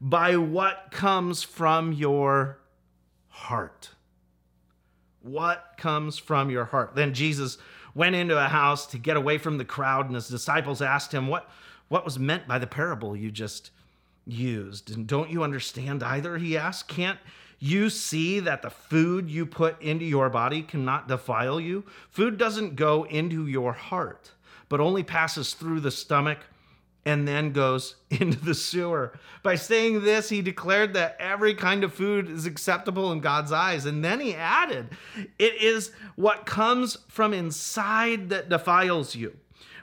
by 0.00 0.36
what 0.36 0.92
comes 0.92 1.42
from 1.42 1.92
your 1.92 2.60
heart. 3.34 3.90
What 5.22 5.74
comes 5.76 6.18
from 6.18 6.50
your 6.50 6.66
heart? 6.66 6.94
Then 6.94 7.14
Jesus 7.14 7.58
went 7.94 8.14
into 8.14 8.38
a 8.38 8.48
house 8.48 8.86
to 8.86 8.98
get 8.98 9.16
away 9.16 9.38
from 9.38 9.58
the 9.58 9.64
crowd, 9.64 10.06
and 10.06 10.14
his 10.14 10.28
disciples 10.28 10.80
asked 10.80 11.12
him, 11.12 11.26
What, 11.26 11.50
what 11.88 12.04
was 12.04 12.18
meant 12.18 12.46
by 12.46 12.58
the 12.58 12.66
parable 12.68 13.16
you 13.16 13.32
just 13.32 13.70
used? 14.24 14.94
And 14.94 15.06
don't 15.06 15.30
you 15.30 15.42
understand 15.42 16.02
either? 16.02 16.38
He 16.38 16.56
asked. 16.56 16.86
Can't 16.86 17.18
you 17.58 17.90
see 17.90 18.38
that 18.40 18.62
the 18.62 18.70
food 18.70 19.28
you 19.28 19.46
put 19.46 19.82
into 19.82 20.04
your 20.04 20.30
body 20.30 20.62
cannot 20.62 21.08
defile 21.08 21.60
you? 21.60 21.84
Food 22.10 22.38
doesn't 22.38 22.76
go 22.76 23.02
into 23.04 23.48
your 23.48 23.72
heart, 23.72 24.30
but 24.68 24.80
only 24.80 25.02
passes 25.02 25.54
through 25.54 25.80
the 25.80 25.90
stomach 25.90 26.38
and 27.06 27.28
then 27.28 27.52
goes 27.52 27.96
into 28.10 28.38
the 28.38 28.54
sewer. 28.54 29.12
By 29.42 29.56
saying 29.56 30.02
this, 30.02 30.28
he 30.28 30.42
declared 30.42 30.94
that 30.94 31.16
every 31.18 31.54
kind 31.54 31.84
of 31.84 31.92
food 31.92 32.30
is 32.30 32.46
acceptable 32.46 33.12
in 33.12 33.20
God's 33.20 33.52
eyes. 33.52 33.84
And 33.84 34.04
then 34.04 34.20
he 34.20 34.34
added, 34.34 34.88
It 35.38 35.60
is 35.60 35.92
what 36.16 36.46
comes 36.46 36.98
from 37.08 37.34
inside 37.34 38.30
that 38.30 38.48
defiles 38.48 39.14
you. 39.14 39.36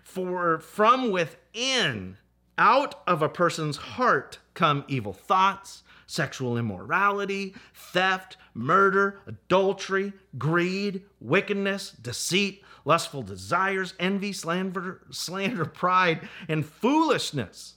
For 0.03 0.59
from 0.59 1.11
within, 1.11 2.17
out 2.57 3.01
of 3.07 3.21
a 3.21 3.29
person's 3.29 3.77
heart, 3.77 4.39
come 4.53 4.83
evil 4.87 5.13
thoughts, 5.13 5.83
sexual 6.05 6.57
immorality, 6.57 7.55
theft, 7.73 8.35
murder, 8.53 9.19
adultery, 9.25 10.11
greed, 10.37 11.03
wickedness, 11.21 11.91
deceit, 11.91 12.63
lustful 12.85 13.21
desires, 13.21 13.93
envy, 13.99 14.33
slander, 14.33 15.01
slander, 15.11 15.65
pride, 15.65 16.27
and 16.47 16.65
foolishness. 16.65 17.75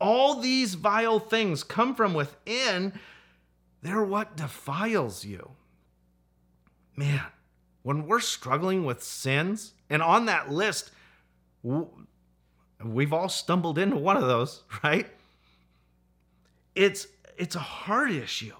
All 0.00 0.40
these 0.40 0.74
vile 0.74 1.18
things 1.18 1.64
come 1.64 1.94
from 1.94 2.14
within. 2.14 2.92
They're 3.82 4.04
what 4.04 4.36
defiles 4.36 5.24
you. 5.24 5.50
Man, 6.94 7.24
when 7.82 8.06
we're 8.06 8.20
struggling 8.20 8.84
with 8.84 9.02
sins, 9.02 9.72
and 9.90 10.02
on 10.02 10.26
that 10.26 10.50
list, 10.50 10.90
we've 12.84 13.12
all 13.12 13.28
stumbled 13.28 13.78
into 13.78 13.96
one 13.96 14.16
of 14.16 14.24
those, 14.24 14.62
right? 14.84 15.06
It's 16.74 17.06
it's 17.36 17.56
a 17.56 17.60
heart 17.60 18.12
issue 18.12 18.54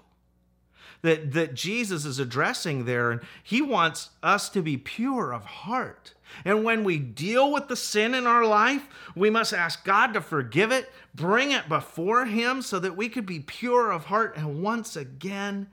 that, 1.03 1.33
that 1.33 1.53
Jesus 1.53 2.05
is 2.05 2.17
addressing 2.17 2.85
there. 2.85 3.11
And 3.11 3.21
he 3.43 3.61
wants 3.61 4.09
us 4.23 4.49
to 4.49 4.63
be 4.63 4.77
pure 4.77 5.31
of 5.31 5.45
heart. 5.45 6.15
And 6.45 6.63
when 6.63 6.83
we 6.83 6.97
deal 6.97 7.51
with 7.51 7.67
the 7.67 7.75
sin 7.75 8.15
in 8.15 8.25
our 8.25 8.45
life, 8.45 8.87
we 9.15 9.29
must 9.29 9.53
ask 9.53 9.85
God 9.85 10.13
to 10.13 10.21
forgive 10.21 10.71
it, 10.71 10.91
bring 11.13 11.51
it 11.51 11.69
before 11.69 12.25
Him 12.25 12.61
so 12.61 12.79
that 12.79 12.97
we 12.97 13.07
could 13.09 13.27
be 13.27 13.39
pure 13.39 13.91
of 13.91 14.05
heart 14.05 14.35
and 14.35 14.63
once 14.63 14.95
again 14.95 15.67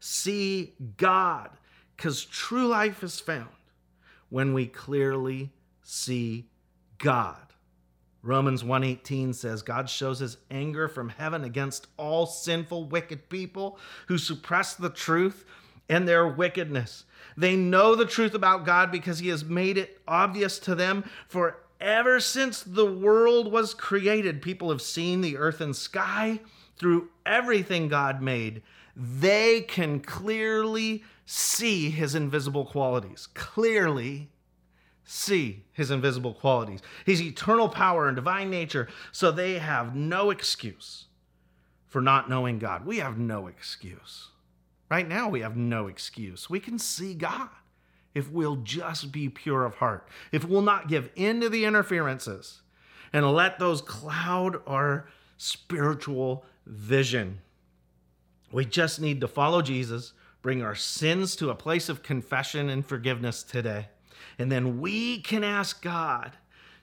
see 0.00 0.74
God. 0.96 1.50
Because 1.96 2.24
true 2.24 2.66
life 2.66 3.04
is 3.04 3.20
found 3.20 3.48
when 4.30 4.52
we 4.52 4.66
clearly 4.66 5.50
see 5.82 6.48
God. 6.98 7.36
Romans 8.22 8.62
1:18 8.62 9.32
says 9.34 9.62
God 9.62 9.88
shows 9.88 10.18
his 10.18 10.36
anger 10.50 10.88
from 10.88 11.08
heaven 11.08 11.42
against 11.44 11.86
all 11.96 12.26
sinful 12.26 12.84
wicked 12.84 13.28
people 13.28 13.78
who 14.08 14.18
suppress 14.18 14.74
the 14.74 14.90
truth 14.90 15.44
and 15.88 16.06
their 16.06 16.28
wickedness. 16.28 17.04
They 17.36 17.56
know 17.56 17.94
the 17.94 18.06
truth 18.06 18.34
about 18.34 18.66
God 18.66 18.92
because 18.92 19.18
he 19.18 19.28
has 19.28 19.44
made 19.44 19.78
it 19.78 20.00
obvious 20.06 20.58
to 20.60 20.74
them 20.74 21.04
for 21.28 21.58
ever 21.80 22.20
since 22.20 22.62
the 22.62 22.86
world 22.86 23.50
was 23.50 23.72
created 23.74 24.42
people 24.42 24.70
have 24.70 24.82
seen 24.82 25.20
the 25.20 25.36
earth 25.38 25.60
and 25.60 25.74
sky 25.74 26.40
through 26.76 27.08
everything 27.24 27.88
God 27.88 28.20
made. 28.20 28.62
They 28.94 29.62
can 29.62 30.00
clearly 30.00 31.04
see 31.24 31.90
his 31.90 32.14
invisible 32.14 32.66
qualities. 32.66 33.28
Clearly 33.34 34.30
see 35.10 35.64
his 35.72 35.90
invisible 35.90 36.34
qualities, 36.34 36.80
his 37.04 37.20
eternal 37.20 37.68
power 37.68 38.06
and 38.06 38.14
divine 38.14 38.48
nature, 38.48 38.86
so 39.10 39.32
they 39.32 39.58
have 39.58 39.96
no 39.96 40.30
excuse 40.30 41.06
for 41.88 42.00
not 42.00 42.30
knowing 42.30 42.60
God. 42.60 42.86
We 42.86 42.98
have 42.98 43.18
no 43.18 43.48
excuse. 43.48 44.28
Right 44.88 45.08
now, 45.08 45.28
we 45.28 45.40
have 45.40 45.56
no 45.56 45.88
excuse. 45.88 46.48
We 46.48 46.60
can 46.60 46.78
see 46.78 47.14
God 47.14 47.48
if 48.14 48.30
we'll 48.30 48.56
just 48.56 49.10
be 49.10 49.28
pure 49.28 49.64
of 49.64 49.76
heart, 49.76 50.06
if 50.30 50.44
we'll 50.44 50.62
not 50.62 50.88
give 50.88 51.10
in 51.16 51.40
to 51.40 51.48
the 51.48 51.64
interferences 51.64 52.60
and 53.12 53.28
let 53.32 53.58
those 53.58 53.82
cloud 53.82 54.62
our 54.64 55.08
spiritual 55.36 56.44
vision. 56.66 57.40
We 58.52 58.64
just 58.64 59.00
need 59.00 59.20
to 59.22 59.28
follow 59.28 59.60
Jesus, 59.60 60.12
bring 60.40 60.62
our 60.62 60.76
sins 60.76 61.34
to 61.36 61.50
a 61.50 61.54
place 61.56 61.88
of 61.88 62.04
confession 62.04 62.68
and 62.68 62.86
forgiveness 62.86 63.42
today. 63.42 63.88
And 64.38 64.50
then 64.50 64.80
we 64.80 65.20
can 65.20 65.44
ask 65.44 65.82
God 65.82 66.36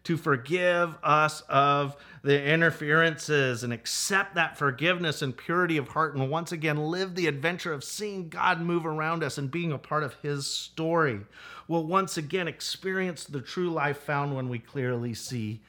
to 0.07 0.15
forgive 0.15 0.95
us 1.03 1.41
of 1.49 1.97
the 2.23 2.41
interferences 2.41 3.63
and 3.63 3.73
accept 3.73 4.35
that 4.35 4.57
forgiveness 4.57 5.21
and 5.21 5.35
purity 5.35 5.75
of 5.75 5.89
heart 5.89 6.15
and 6.15 6.29
once 6.29 6.53
again 6.53 6.77
live 6.77 7.13
the 7.13 7.27
adventure 7.27 7.73
of 7.73 7.83
seeing 7.83 8.29
God 8.29 8.61
move 8.61 8.85
around 8.85 9.21
us 9.21 9.37
and 9.37 9.51
being 9.51 9.73
a 9.73 9.77
part 9.77 10.03
of 10.03 10.13
his 10.21 10.47
story. 10.47 11.19
We'll 11.67 11.85
once 11.85 12.15
again 12.15 12.47
experience 12.47 13.25
the 13.25 13.41
true 13.41 13.69
life 13.69 13.97
found 13.97 14.33
when 14.33 14.47
we 14.47 14.59
clearly 14.59 15.13
see 15.13 15.61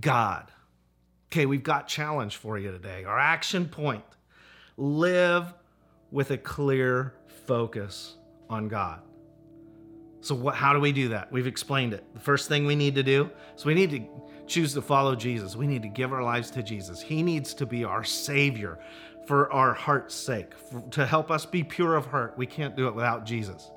God. 0.00 0.50
Okay, 1.28 1.46
we've 1.46 1.62
got 1.62 1.86
challenge 1.86 2.36
for 2.36 2.58
you 2.58 2.72
today. 2.72 3.04
Our 3.04 3.18
action 3.18 3.68
point. 3.68 4.04
Live 4.76 5.54
with 6.10 6.32
a 6.32 6.38
clear 6.38 7.14
focus 7.46 8.16
on 8.50 8.66
God. 8.66 9.02
So, 10.24 10.34
what, 10.34 10.54
how 10.54 10.72
do 10.72 10.80
we 10.80 10.90
do 10.90 11.10
that? 11.10 11.30
We've 11.30 11.46
explained 11.46 11.92
it. 11.92 12.02
The 12.14 12.20
first 12.20 12.48
thing 12.48 12.64
we 12.64 12.74
need 12.74 12.94
to 12.94 13.02
do 13.02 13.28
is 13.54 13.66
we 13.66 13.74
need 13.74 13.90
to 13.90 14.06
choose 14.46 14.72
to 14.72 14.80
follow 14.80 15.14
Jesus. 15.14 15.54
We 15.54 15.66
need 15.66 15.82
to 15.82 15.88
give 15.88 16.14
our 16.14 16.22
lives 16.22 16.50
to 16.52 16.62
Jesus. 16.62 17.02
He 17.02 17.22
needs 17.22 17.52
to 17.52 17.66
be 17.66 17.84
our 17.84 18.02
Savior 18.02 18.78
for 19.26 19.52
our 19.52 19.74
heart's 19.74 20.14
sake, 20.14 20.54
for, 20.54 20.80
to 20.92 21.04
help 21.04 21.30
us 21.30 21.44
be 21.44 21.62
pure 21.62 21.94
of 21.94 22.06
heart. 22.06 22.38
We 22.38 22.46
can't 22.46 22.74
do 22.74 22.88
it 22.88 22.94
without 22.94 23.26
Jesus. 23.26 23.70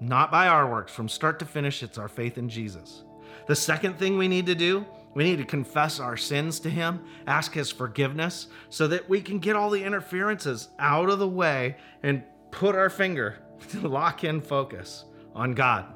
Not 0.00 0.30
by 0.30 0.48
our 0.48 0.66
works. 0.70 0.92
From 0.92 1.10
start 1.10 1.38
to 1.40 1.44
finish, 1.44 1.82
it's 1.82 1.98
our 1.98 2.08
faith 2.08 2.38
in 2.38 2.48
Jesus. 2.48 3.04
The 3.46 3.54
second 3.54 3.98
thing 3.98 4.16
we 4.16 4.28
need 4.28 4.46
to 4.46 4.54
do, 4.54 4.86
we 5.12 5.24
need 5.24 5.36
to 5.36 5.44
confess 5.44 6.00
our 6.00 6.16
sins 6.16 6.58
to 6.60 6.70
Him, 6.70 7.04
ask 7.26 7.52
His 7.52 7.70
forgiveness, 7.70 8.46
so 8.70 8.88
that 8.88 9.10
we 9.10 9.20
can 9.20 9.40
get 9.40 9.56
all 9.56 9.68
the 9.68 9.84
interferences 9.84 10.70
out 10.78 11.10
of 11.10 11.18
the 11.18 11.28
way 11.28 11.76
and 12.02 12.22
put 12.50 12.74
our 12.74 12.88
finger 12.88 13.40
to 13.68 13.86
lock 13.88 14.24
in 14.24 14.40
focus 14.40 15.04
on 15.36 15.52
God. 15.52 15.94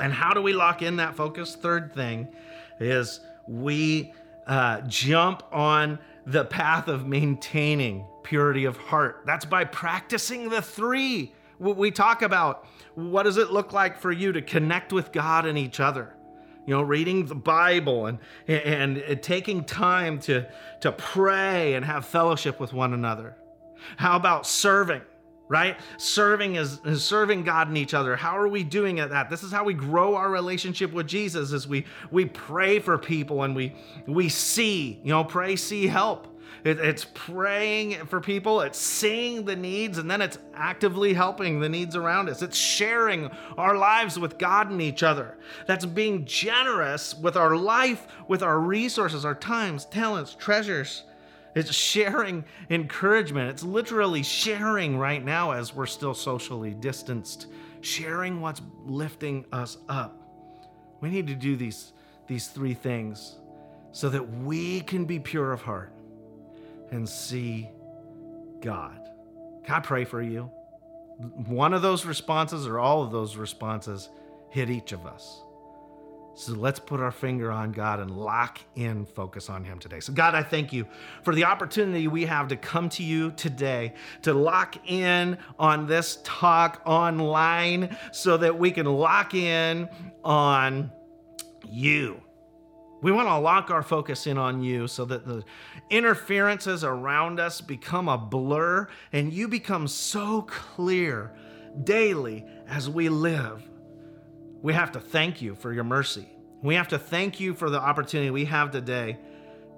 And 0.00 0.12
how 0.12 0.34
do 0.34 0.42
we 0.42 0.52
lock 0.52 0.82
in 0.82 0.96
that 0.96 1.14
focus? 1.14 1.54
Third 1.54 1.94
thing 1.94 2.28
is 2.80 3.20
we 3.46 4.12
uh, 4.46 4.80
jump 4.82 5.42
on 5.52 5.98
the 6.26 6.44
path 6.44 6.88
of 6.88 7.06
maintaining 7.06 8.06
purity 8.22 8.64
of 8.64 8.76
heart. 8.76 9.22
That's 9.26 9.44
by 9.44 9.64
practicing 9.64 10.48
the 10.48 10.62
three. 10.62 11.32
We 11.58 11.90
talk 11.90 12.22
about 12.22 12.66
what 12.94 13.24
does 13.24 13.36
it 13.36 13.52
look 13.52 13.72
like 13.72 14.00
for 14.00 14.10
you 14.10 14.32
to 14.32 14.42
connect 14.42 14.92
with 14.92 15.12
God 15.12 15.46
and 15.46 15.56
each 15.56 15.78
other? 15.78 16.14
You 16.66 16.74
know, 16.74 16.82
reading 16.82 17.26
the 17.26 17.34
Bible 17.34 18.06
and, 18.06 18.18
and, 18.48 18.96
and 18.96 19.22
taking 19.22 19.64
time 19.64 20.18
to, 20.20 20.48
to 20.80 20.92
pray 20.92 21.74
and 21.74 21.84
have 21.84 22.06
fellowship 22.06 22.58
with 22.58 22.72
one 22.72 22.94
another. 22.94 23.36
How 23.98 24.16
about 24.16 24.46
serving? 24.46 25.02
Right? 25.48 25.76
Serving 25.98 26.56
is, 26.56 26.80
is, 26.84 27.04
serving 27.04 27.44
God 27.44 27.68
and 27.68 27.76
each 27.76 27.94
other. 27.94 28.16
How 28.16 28.38
are 28.38 28.48
we 28.48 28.64
doing 28.64 29.00
at 29.00 29.10
that? 29.10 29.28
This 29.30 29.42
is 29.42 29.52
how 29.52 29.64
we 29.64 29.74
grow 29.74 30.14
our 30.16 30.30
relationship 30.30 30.92
with 30.92 31.06
Jesus 31.06 31.52
as 31.52 31.68
we 31.68 31.84
we 32.10 32.24
pray 32.24 32.78
for 32.78 32.96
people 32.98 33.42
and 33.42 33.54
we 33.54 33.74
we 34.06 34.28
see, 34.28 35.00
you 35.02 35.10
know, 35.10 35.24
pray, 35.24 35.56
see, 35.56 35.86
help. 35.86 36.28
It, 36.64 36.78
it's 36.78 37.06
praying 37.12 38.06
for 38.06 38.22
people, 38.22 38.62
it's 38.62 38.78
seeing 38.78 39.44
the 39.44 39.54
needs, 39.54 39.98
and 39.98 40.10
then 40.10 40.22
it's 40.22 40.38
actively 40.54 41.12
helping 41.12 41.60
the 41.60 41.68
needs 41.68 41.94
around 41.94 42.30
us. 42.30 42.40
It's 42.40 42.56
sharing 42.56 43.26
our 43.58 43.76
lives 43.76 44.18
with 44.18 44.38
God 44.38 44.70
and 44.70 44.80
each 44.80 45.02
other. 45.02 45.36
That's 45.66 45.84
being 45.84 46.24
generous 46.24 47.14
with 47.14 47.36
our 47.36 47.54
life, 47.54 48.06
with 48.28 48.42
our 48.42 48.58
resources, 48.58 49.26
our 49.26 49.34
times, 49.34 49.84
talents, 49.84 50.34
treasures 50.34 51.02
it's 51.54 51.72
sharing 51.72 52.44
encouragement. 52.70 53.50
It's 53.50 53.62
literally 53.62 54.22
sharing 54.22 54.98
right 54.98 55.24
now 55.24 55.52
as 55.52 55.74
we're 55.74 55.86
still 55.86 56.14
socially 56.14 56.74
distanced, 56.74 57.46
sharing 57.80 58.40
what's 58.40 58.60
lifting 58.84 59.44
us 59.52 59.78
up. 59.88 60.20
We 61.00 61.10
need 61.10 61.26
to 61.28 61.34
do 61.34 61.54
these, 61.54 61.92
these 62.26 62.48
three 62.48 62.74
things 62.74 63.36
so 63.92 64.08
that 64.08 64.22
we 64.22 64.80
can 64.80 65.04
be 65.04 65.20
pure 65.20 65.52
of 65.52 65.62
heart 65.62 65.92
and 66.90 67.08
see 67.08 67.68
God. 68.60 69.00
Can 69.64 69.76
I 69.76 69.80
pray 69.80 70.04
for 70.04 70.22
you? 70.22 70.50
One 71.46 71.72
of 71.72 71.82
those 71.82 72.04
responses 72.04 72.66
or 72.66 72.80
all 72.80 73.02
of 73.02 73.12
those 73.12 73.36
responses 73.36 74.08
hit 74.50 74.70
each 74.70 74.90
of 74.90 75.06
us. 75.06 75.43
So 76.36 76.52
let's 76.52 76.80
put 76.80 76.98
our 76.98 77.12
finger 77.12 77.52
on 77.52 77.70
God 77.70 78.00
and 78.00 78.10
lock 78.10 78.58
in 78.74 79.06
focus 79.06 79.48
on 79.48 79.64
Him 79.64 79.78
today. 79.78 80.00
So, 80.00 80.12
God, 80.12 80.34
I 80.34 80.42
thank 80.42 80.72
you 80.72 80.86
for 81.22 81.32
the 81.32 81.44
opportunity 81.44 82.08
we 82.08 82.24
have 82.24 82.48
to 82.48 82.56
come 82.56 82.88
to 82.90 83.04
you 83.04 83.30
today 83.32 83.94
to 84.22 84.34
lock 84.34 84.76
in 84.90 85.38
on 85.60 85.86
this 85.86 86.18
talk 86.24 86.82
online 86.84 87.96
so 88.10 88.36
that 88.36 88.58
we 88.58 88.72
can 88.72 88.86
lock 88.86 89.34
in 89.34 89.88
on 90.24 90.90
you. 91.68 92.20
We 93.00 93.12
want 93.12 93.28
to 93.28 93.38
lock 93.38 93.70
our 93.70 93.82
focus 93.82 94.26
in 94.26 94.36
on 94.36 94.62
you 94.62 94.88
so 94.88 95.04
that 95.04 95.26
the 95.26 95.44
interferences 95.90 96.82
around 96.82 97.38
us 97.38 97.60
become 97.60 98.08
a 98.08 98.18
blur 98.18 98.88
and 99.12 99.32
you 99.32 99.46
become 99.46 99.86
so 99.86 100.42
clear 100.42 101.32
daily 101.84 102.44
as 102.66 102.88
we 102.88 103.08
live 103.08 103.62
we 104.64 104.72
have 104.72 104.92
to 104.92 104.98
thank 104.98 105.42
you 105.42 105.54
for 105.54 105.74
your 105.74 105.84
mercy. 105.84 106.26
We 106.62 106.76
have 106.76 106.88
to 106.88 106.98
thank 106.98 107.38
you 107.38 107.52
for 107.52 107.68
the 107.68 107.78
opportunity 107.78 108.30
we 108.30 108.46
have 108.46 108.70
today 108.70 109.18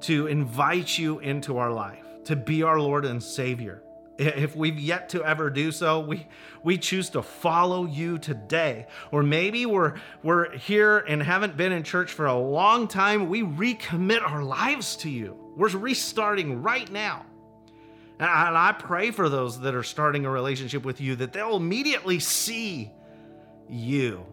to 0.03 0.29
invite 0.29 0.97
you 0.97 1.19
into 1.19 1.59
our 1.59 1.73
life, 1.73 2.05
to 2.27 2.37
be 2.37 2.63
our 2.63 2.79
Lord 2.79 3.05
and 3.05 3.21
Savior. 3.21 3.83
If 4.17 4.55
we've 4.55 4.79
yet 4.79 5.09
to 5.09 5.25
ever 5.25 5.51
do 5.51 5.73
so, 5.73 5.99
we, 5.99 6.29
we 6.63 6.79
choose 6.79 7.11
to 7.11 7.23
follow 7.23 7.85
you 7.85 8.19
today. 8.19 8.87
Or 9.11 9.25
maybe 9.25 9.67
we're, 9.67 9.97
we're 10.23 10.57
here 10.57 10.99
and 10.99 11.21
haven't 11.21 11.57
been 11.57 11.73
in 11.73 11.83
church 11.83 12.13
for 12.13 12.27
a 12.27 12.39
long 12.39 12.87
time. 12.87 13.29
We 13.29 13.43
recommit 13.43 14.23
our 14.23 14.45
lives 14.45 14.95
to 14.99 15.11
you. 15.11 15.37
We're 15.57 15.71
restarting 15.71 16.63
right 16.63 16.89
now. 16.93 17.27
And 18.21 18.31
I 18.31 18.73
pray 18.79 19.11
for 19.11 19.29
those 19.29 19.61
that 19.63 19.75
are 19.75 19.83
starting 19.83 20.25
a 20.27 20.31
relationship 20.31 20.85
with 20.85 21.01
you 21.01 21.17
that 21.17 21.33
they'll 21.33 21.57
immediately 21.57 22.21
see 22.21 22.93
you 23.69 24.25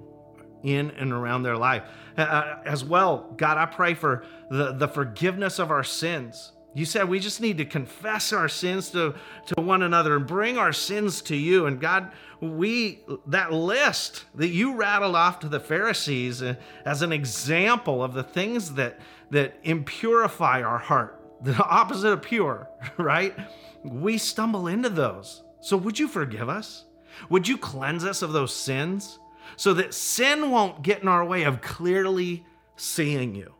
in 0.63 0.91
and 0.91 1.11
around 1.11 1.43
their 1.43 1.57
life. 1.57 1.83
Uh, 2.17 2.55
as 2.65 2.83
well, 2.83 3.33
God, 3.37 3.57
I 3.57 3.65
pray 3.65 3.93
for 3.93 4.25
the, 4.49 4.73
the 4.73 4.87
forgiveness 4.87 5.59
of 5.59 5.71
our 5.71 5.83
sins. 5.83 6.51
You 6.75 6.85
said 6.85 7.07
we 7.07 7.19
just 7.19 7.39
need 7.39 7.57
to 7.59 7.65
confess 7.65 8.33
our 8.33 8.49
sins 8.49 8.89
to, 8.91 9.13
to 9.47 9.61
one 9.61 9.83
another 9.83 10.15
and 10.15 10.25
bring 10.25 10.57
our 10.57 10.73
sins 10.73 11.21
to 11.23 11.35
you. 11.35 11.67
And 11.67 11.79
God, 11.79 12.11
we 12.41 13.01
that 13.27 13.53
list 13.53 14.25
that 14.35 14.49
you 14.49 14.75
rattled 14.75 15.15
off 15.15 15.39
to 15.39 15.47
the 15.49 15.59
Pharisees 15.59 16.41
uh, 16.41 16.55
as 16.83 17.01
an 17.01 17.11
example 17.11 18.03
of 18.03 18.13
the 18.13 18.23
things 18.23 18.73
that 18.73 18.99
that 19.29 19.63
impurify 19.63 20.65
our 20.65 20.79
heart, 20.79 21.21
the 21.41 21.55
opposite 21.63 22.11
of 22.11 22.21
pure, 22.23 22.67
right? 22.97 23.35
We 23.83 24.17
stumble 24.17 24.67
into 24.67 24.89
those. 24.89 25.43
So 25.61 25.77
would 25.77 25.99
you 25.99 26.07
forgive 26.07 26.49
us? 26.49 26.85
Would 27.29 27.47
you 27.47 27.57
cleanse 27.57 28.03
us 28.03 28.23
of 28.23 28.33
those 28.33 28.53
sins 28.53 29.19
so 29.55 29.73
that 29.75 29.93
sin 29.93 30.51
won't 30.51 30.81
get 30.81 31.01
in 31.01 31.07
our 31.07 31.25
way 31.25 31.43
of 31.43 31.61
clearly 31.61 32.45
seeing 32.75 33.35
you? 33.35 33.53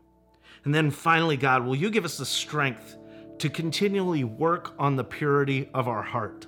And 0.66 0.74
then 0.74 0.92
finally, 0.92 1.38
God, 1.38 1.66
will 1.66 1.76
you 1.76 1.90
give 1.90 2.06
us 2.06 2.18
the 2.18 2.26
strength 2.26 2.98
to 3.40 3.50
continually 3.50 4.24
work 4.24 4.74
on 4.80 4.96
the 4.96 5.04
purity 5.04 5.70
of 5.74 5.88
our 5.88 6.04
heart? 6.04 6.48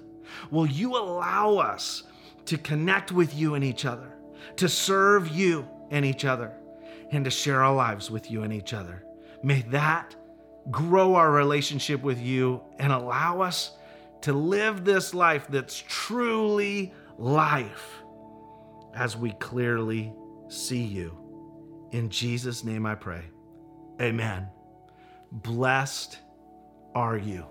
Will 0.52 0.65
you 0.65 0.95
allow 0.95 1.58
us 1.58 2.04
to 2.45 2.58
connect 2.58 3.12
with 3.12 3.36
you 3.36 3.56
and 3.56 3.63
each 3.63 3.86
other, 3.86 4.13
to 4.56 4.69
serve 4.69 5.28
you 5.28 5.67
and 5.91 6.06
each 6.06 6.26
other, 6.26 6.54
and 7.12 7.26
to 7.26 7.32
share 7.32 7.63
our 7.63 7.76
lives 7.76 8.10
with 8.10 8.32
you 8.32 8.43
and 8.43 8.54
each 8.54 8.74
other? 8.74 9.04
May 9.43 9.62
that 9.63 10.15
grow 10.71 11.15
our 11.15 11.32
relationship 11.32 12.02
with 12.02 12.19
you 12.19 12.62
and 12.80 12.91
allow 12.91 13.41
us 13.41 13.78
to 14.21 14.34
live 14.34 14.86
this 14.86 15.13
life 15.13 15.48
that's 15.50 15.84
truly 15.88 16.93
life 17.17 18.02
as 18.95 19.17
we 19.17 19.31
clearly 19.34 20.13
see 20.47 20.84
you. 20.84 21.17
In 21.91 22.10
Jesus' 22.10 22.63
name 22.63 22.86
I 22.86 22.95
pray. 22.95 23.23
Amen. 24.01 24.47
Blessed 25.31 26.19
are 26.93 27.17
you? 27.17 27.45